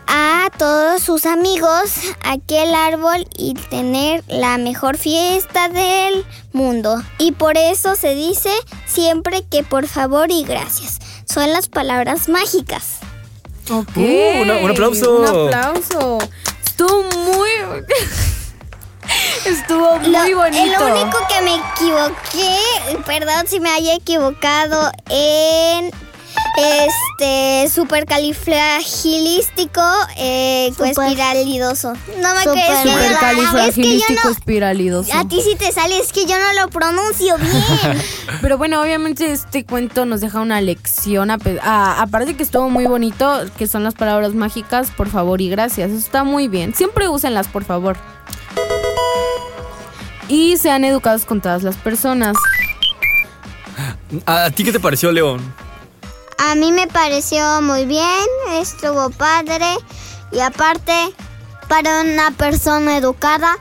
a 0.07 0.49
todos 0.57 1.01
sus 1.01 1.25
amigos 1.25 1.93
a 2.23 2.33
aquel 2.33 2.75
árbol 2.75 3.27
y 3.35 3.53
tener 3.53 4.23
la 4.27 4.57
mejor 4.57 4.97
fiesta 4.97 5.69
del 5.69 6.25
mundo. 6.53 7.01
Y 7.17 7.31
por 7.31 7.57
eso 7.57 7.95
se 7.95 8.13
dice 8.13 8.51
siempre 8.85 9.43
que 9.49 9.63
por 9.63 9.87
favor 9.87 10.31
y 10.31 10.43
gracias. 10.43 10.99
Son 11.25 11.51
las 11.51 11.69
palabras 11.69 12.29
mágicas. 12.29 12.99
Ok. 13.69 13.97
Uh, 13.97 14.41
una- 14.41 14.57
un 14.57 14.71
aplauso. 14.71 15.17
Un 15.17 15.27
aplauso. 15.47 16.17
Estuvo 16.65 17.03
muy. 17.03 17.49
Estuvo 19.45 19.97
muy 19.99 20.31
Lo- 20.31 20.37
bonito. 20.37 20.79
Lo 20.87 21.01
único 21.01 21.17
que 21.29 21.41
me 21.43 21.55
equivoqué, 21.55 23.03
perdón 23.05 23.45
si 23.47 23.59
me 23.59 23.69
haya 23.69 23.93
equivocado 23.95 24.91
en 25.09 25.91
este 26.57 27.69
supercalifragilístico 27.69 29.81
eh, 30.17 30.71
Super- 30.75 30.93
cuespiralidoso. 30.95 31.93
No 32.21 32.33
me 32.35 32.43
Super- 32.43 32.53
crees 32.53 32.67
que 32.67 32.73
es 32.73 32.79
que 32.83 32.89
yo 32.89 32.93
Supercalifragilístico 32.93 34.21
no 34.25 34.29
espiralidoso. 34.31 35.13
a 35.13 35.27
ti 35.27 35.41
sí 35.41 35.55
te 35.57 35.71
sale, 35.71 35.97
es 35.99 36.11
que 36.13 36.25
yo 36.25 36.35
no 36.39 36.53
lo 36.61 36.67
pronuncio 36.69 37.37
bien. 37.37 38.01
Pero 38.41 38.57
bueno, 38.57 38.81
obviamente 38.81 39.31
este 39.31 39.63
cuento 39.65 40.05
nos 40.05 40.21
deja 40.21 40.39
una 40.41 40.61
lección. 40.61 41.31
a 41.31 41.37
pe- 41.37 41.59
a- 41.61 42.01
aparte 42.01 42.35
que 42.35 42.43
estuvo 42.43 42.69
muy 42.69 42.85
bonito, 42.85 43.41
que 43.57 43.67
son 43.67 43.83
las 43.83 43.93
palabras 43.95 44.33
mágicas, 44.33 44.91
por 44.91 45.09
favor 45.09 45.41
y 45.41 45.49
gracias. 45.49 45.89
Eso 45.91 45.99
está 45.99 46.23
muy 46.23 46.47
bien. 46.47 46.73
Siempre 46.75 47.07
úsenlas, 47.07 47.47
por 47.47 47.63
favor. 47.65 47.97
Y 50.27 50.57
sean 50.57 50.83
educados 50.85 51.25
con 51.25 51.39
todas 51.41 51.61
las 51.63 51.75
personas. 51.75 52.35
¿A, 54.25 54.45
a 54.45 54.51
ti 54.51 54.63
qué 54.63 54.71
te 54.71 54.79
pareció, 54.79 55.11
León? 55.11 55.41
A 56.37 56.55
mí 56.55 56.71
me 56.71 56.87
pareció 56.87 57.61
muy 57.61 57.85
bien, 57.85 58.03
estuvo 58.53 59.09
padre 59.09 59.65
y 60.31 60.39
aparte, 60.39 60.93
para 61.69 62.01
una 62.01 62.31
persona 62.31 62.97
educada, 62.97 63.55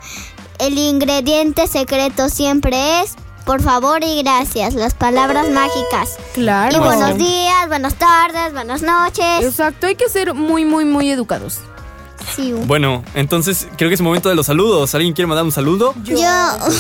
el 0.58 0.76
ingrediente 0.78 1.66
secreto 1.68 2.28
siempre 2.28 3.00
es, 3.00 3.14
por 3.44 3.62
favor 3.62 4.02
y 4.02 4.22
gracias, 4.22 4.74
las 4.74 4.94
palabras 4.94 5.48
mágicas. 5.50 6.16
Claro. 6.34 6.76
Y 6.76 6.80
buenos 6.80 7.16
días, 7.16 7.68
buenas 7.68 7.94
tardes, 7.94 8.52
buenas 8.52 8.82
noches. 8.82 9.42
Exacto, 9.44 9.87
hay 9.87 9.94
que 9.94 10.08
ser 10.08 10.34
muy, 10.34 10.64
muy, 10.64 10.84
muy 10.84 11.10
educados. 11.10 11.58
Sí. 12.34 12.52
Bueno, 12.66 13.04
entonces 13.14 13.68
creo 13.76 13.90
que 13.90 13.94
es 13.94 14.00
momento 14.00 14.30
de 14.30 14.34
los 14.34 14.46
saludos. 14.46 14.94
¿Alguien 14.94 15.12
quiere 15.12 15.26
mandar 15.26 15.44
un 15.44 15.52
saludo? 15.52 15.94
Yo, 16.04 16.16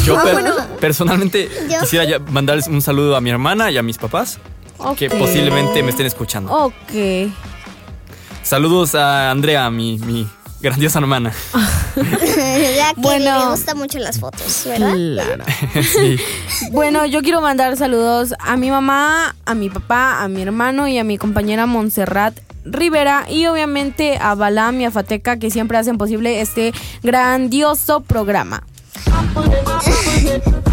Yo 0.04 0.20
per- 0.22 0.66
personalmente 0.80 1.50
Yo. 1.70 1.80
quisiera 1.80 2.18
mandarles 2.18 2.66
un 2.66 2.80
saludo 2.80 3.14
a 3.14 3.20
mi 3.20 3.28
hermana 3.30 3.70
y 3.70 3.76
a 3.76 3.82
mis 3.82 3.98
papás 3.98 4.38
que 4.96 5.08
Ok. 5.08 5.18
posiblemente 5.18 5.82
me 5.82 5.90
estén 5.90 6.06
escuchando. 6.06 6.52
Ok. 6.52 7.30
Saludos 8.42 8.94
a 8.94 9.30
Andrea, 9.30 9.70
mi, 9.70 9.98
mi 9.98 10.26
grandiosa 10.60 10.98
hermana. 10.98 11.32
la 11.96 12.94
que 12.94 13.00
Bueno. 13.00 13.38
le 13.38 13.46
gustan 13.50 13.78
mucho 13.78 13.98
las 13.98 14.18
fotos, 14.20 14.62
¿verdad? 14.66 14.92
Claro. 14.94 15.44
Sí. 15.82 16.18
Bueno, 16.72 17.06
yo 17.06 17.22
quiero 17.22 17.40
mandar 17.40 17.76
saludos 17.76 18.34
a 18.38 18.56
mi 18.56 18.70
mamá, 18.70 19.34
a 19.46 19.54
mi 19.54 19.70
papá, 19.70 20.22
a 20.22 20.28
mi 20.28 20.42
hermano 20.42 20.86
y 20.88 20.98
a 20.98 21.04
mi 21.04 21.18
compañera 21.18 21.66
Montserrat 21.66 22.38
Rivera 22.66 23.26
y 23.28 23.44
obviamente 23.46 24.16
a 24.18 24.34
Balam 24.34 24.80
y 24.80 24.86
a 24.86 24.90
Fateca 24.90 25.38
que 25.38 25.50
siempre 25.50 25.76
hacen 25.76 25.98
posible 25.98 26.40
este 26.40 26.72
grandioso 27.02 28.00
programa. 28.00 28.62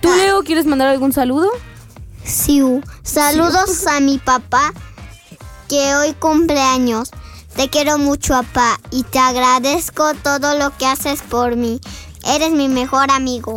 ¿Tú, 0.00 0.08
Leo, 0.16 0.42
quieres 0.42 0.66
mandar 0.66 0.88
algún 0.88 1.12
saludo? 1.12 1.48
Siu. 2.26 2.82
Saludos 3.02 3.86
a 3.86 4.00
mi 4.00 4.18
papá 4.18 4.72
que 5.68 5.94
hoy 5.94 6.12
cumpleaños. 6.14 7.10
Te 7.54 7.70
quiero 7.70 7.96
mucho, 7.96 8.34
papá, 8.34 8.78
y 8.90 9.02
te 9.04 9.18
agradezco 9.18 10.12
todo 10.22 10.58
lo 10.58 10.76
que 10.76 10.86
haces 10.86 11.22
por 11.22 11.56
mí. 11.56 11.80
Eres 12.26 12.50
mi 12.50 12.68
mejor 12.68 13.10
amigo. 13.10 13.56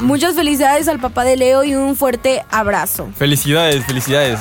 Muchas 0.00 0.34
felicidades 0.34 0.88
al 0.88 1.00
papá 1.00 1.24
de 1.24 1.36
Leo 1.36 1.64
y 1.64 1.74
un 1.74 1.96
fuerte 1.96 2.44
abrazo. 2.50 3.08
Felicidades, 3.16 3.84
felicidades. 3.84 4.38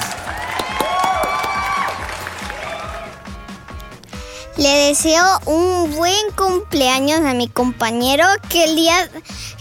Le 4.57 4.69
deseo 4.89 5.23
un 5.45 5.95
buen 5.95 6.31
cumpleaños 6.35 7.19
a 7.19 7.35
mi 7.35 7.47
compañero 7.47 8.25
que 8.49 8.63
el 8.63 8.75
día 8.75 9.07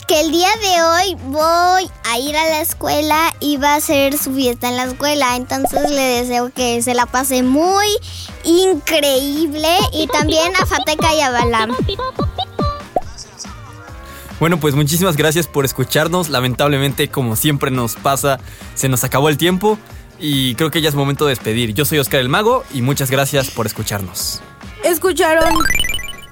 que 0.09 0.21
el 0.21 0.31
día 0.31 0.49
de 0.63 0.83
hoy 0.83 1.17
voy 1.27 1.91
a 2.05 2.19
ir 2.19 2.37
a 2.37 2.45
la 2.49 2.61
escuela 2.61 3.35
y 3.41 3.59
va 3.59 3.75
a 3.75 3.81
ser 3.81 4.17
su 4.17 4.33
fiesta 4.33 4.69
en 4.69 4.77
la 4.77 4.85
escuela. 4.85 5.37
Entonces 5.37 5.91
le 5.91 6.01
deseo 6.01 6.51
que 6.51 6.81
se 6.81 6.95
la 6.95 7.05
pase 7.05 7.43
muy 7.43 7.87
increíble 8.45 9.69
y 9.93 10.07
también 10.07 10.55
a 10.57 10.65
Fateca 10.65 11.15
y 11.15 11.21
a 11.21 11.31
Balam. 11.31 11.77
Bueno, 14.39 14.61
pues 14.61 14.75
muchísimas 14.75 15.17
gracias 15.17 15.47
por 15.47 15.65
escucharnos. 15.65 16.31
Lamentablemente, 16.31 17.09
como 17.09 17.37
siempre 17.37 17.71
nos 17.71 17.97
pasa, 17.97 18.39
se 18.75 18.89
nos 18.89 19.05
acabó 19.05 19.29
el 19.29 19.37
tiempo 19.37 19.79
y 20.19 20.55
creo 20.55 20.71
que 20.71 20.81
ya 20.81 20.89
es 20.89 20.95
momento 20.95 21.27
de 21.27 21.31
despedir. 21.31 21.75
Yo 21.75 21.85
soy 21.85 21.99
Oscar 21.99 22.21
el 22.21 22.29
Mago 22.29 22.65
y 22.73 22.81
muchas 22.81 23.11
gracias 23.11 23.51
por 23.51 23.67
escucharnos. 23.67 24.41
Escucharon, 24.97 25.55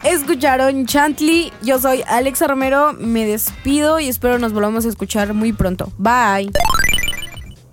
escucharon 0.05 0.87
Chantley. 0.87 1.53
Yo 1.61 1.79
soy 1.79 2.03
Alexa 2.09 2.46
Romero. 2.46 2.94
Me 2.94 3.27
despido 3.27 4.00
y 4.00 4.09
espero 4.09 4.38
nos 4.38 4.55
volvamos 4.55 4.87
a 4.87 4.88
escuchar 4.88 5.35
muy 5.35 5.53
pronto. 5.53 5.92
Bye. 5.98 6.50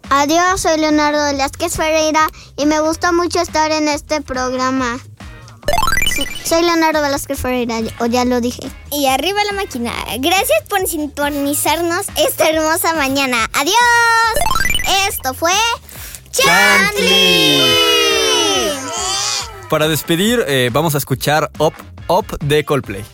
Adiós, 0.10 0.60
soy 0.60 0.82
Leonardo 0.82 1.23
Velázquez 1.27 1.77
Ferreira 1.77 2.27
y 2.58 2.65
me 2.65 2.82
gusta 2.82 3.13
mucho 3.13 3.39
estar 3.39 3.71
en 3.71 3.88
este 3.88 4.19
programa. 4.19 4.99
Sí, 6.13 6.25
soy 6.43 6.63
Leonardo 6.63 7.01
Velázquez 7.01 7.39
Ferreira, 7.39 7.80
o 7.99 8.08
ya 8.08 8.25
lo 8.25 8.41
dije. 8.41 8.69
Y 8.91 9.08
arriba 9.08 9.41
la 9.45 9.54
máquina. 9.54 9.93
Gracias 10.19 10.62
por 10.67 10.86
sintonizarnos 10.88 12.06
esta 12.17 12.49
hermosa 12.49 12.93
mañana. 12.95 13.49
Adiós. 13.54 13.75
Esto 15.08 15.34
fue 15.34 15.54
Chantley. 16.32 18.01
Para 19.71 19.88
despedir, 19.88 20.43
eh, 20.49 20.69
vamos 20.73 20.95
a 20.95 20.97
escuchar 20.97 21.49
Up, 21.57 21.73
Up 22.10 22.38
de 22.43 22.65
Coldplay. 22.65 23.05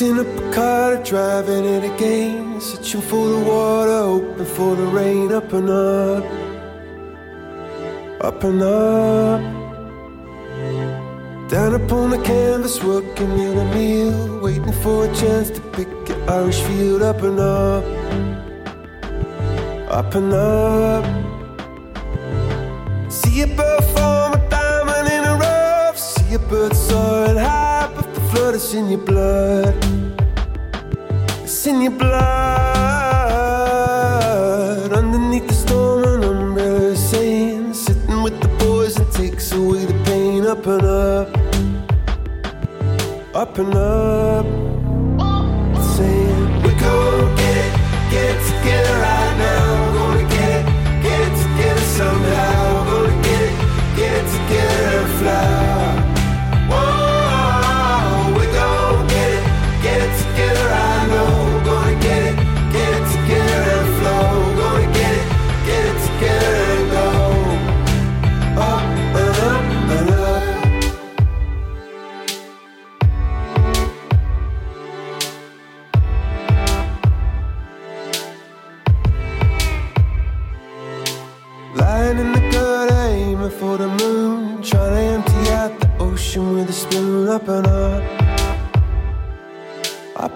Up 0.00 0.26
a 0.38 0.52
car, 0.52 1.02
driving 1.02 1.64
it 1.64 1.82
again. 1.82 2.60
Searching 2.60 3.00
for 3.00 3.30
the 3.30 3.38
water, 3.40 4.00
hoping 4.00 4.46
for 4.46 4.76
the 4.76 4.86
rain. 4.86 5.32
Up 5.32 5.52
and 5.52 5.68
up, 5.68 6.24
up 8.20 8.44
and 8.44 8.62
up. 8.62 9.40
Down 11.50 11.74
upon 11.74 12.10
the 12.10 12.18
canvas, 12.22 12.80
working 12.84 13.32
in 13.40 13.58
a 13.58 13.74
meal. 13.74 14.38
Waiting 14.40 14.72
for 14.84 15.06
a 15.06 15.14
chance 15.16 15.50
to 15.50 15.60
pick 15.72 15.88
an 16.10 16.28
Irish 16.28 16.60
field. 16.60 17.02
Up 17.02 17.20
and 17.22 17.40
up, 17.40 17.84
up 19.90 20.14
and 20.14 20.32
up. 20.32 21.04
See 23.10 23.42
a 23.42 23.48
bird 23.48 23.84
form 23.94 24.34
a 24.34 24.48
diamond 24.48 25.08
in 25.08 25.24
a 25.24 25.34
rough. 25.34 25.98
See 25.98 26.34
a 26.34 26.38
bird 26.38 26.76
soaring 26.76 27.36
high, 27.36 27.67
is 28.54 28.74
in 28.74 28.88
your 28.88 28.98
blood. 28.98 29.74
It's 31.42 31.66
in 31.66 31.82
your 31.82 31.92
blood. 31.92 32.18
Underneath 34.92 35.46
the 35.48 35.54
storm, 35.54 36.04
an 36.04 36.24
umbrella 36.24 36.96
saying, 36.96 37.74
sitting 37.74 38.22
with 38.22 38.40
the 38.40 38.48
boys 38.64 38.98
it 38.98 39.10
takes 39.12 39.52
away 39.52 39.84
the 39.84 39.94
pain. 40.04 40.46
Up 40.46 40.66
and 40.66 40.82
up, 40.82 41.28
up 43.34 43.58
and 43.58 43.74
up. 43.74 44.46
Saying, 45.96 46.62
we're 46.62 46.80
gonna 46.80 47.36
get 47.36 47.56
it, 47.66 47.72
get 48.10 48.24
it 48.34 48.40
together 48.48 49.17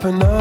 up 0.03 0.09
and 0.09 0.23
up. 0.25 0.32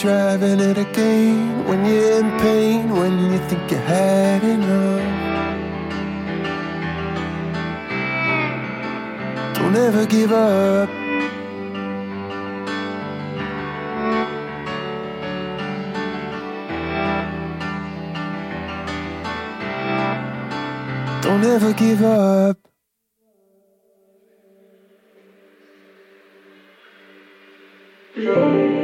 Driving 0.00 0.60
it 0.60 0.78
again 0.78 1.62
when 1.66 1.84
you're 1.84 2.20
in 2.20 2.30
pain, 2.38 2.88
when 2.88 3.18
you 3.18 3.38
think 3.48 3.70
you 3.70 3.76
had 3.76 4.42
enough. 4.42 5.04
Don't 9.56 9.76
ever 9.76 10.06
give 10.06 10.32
up. 10.32 10.88
Don't 21.22 21.44
ever 21.44 21.74
give 21.74 22.02
up. 22.02 22.56
Esto 28.16 28.79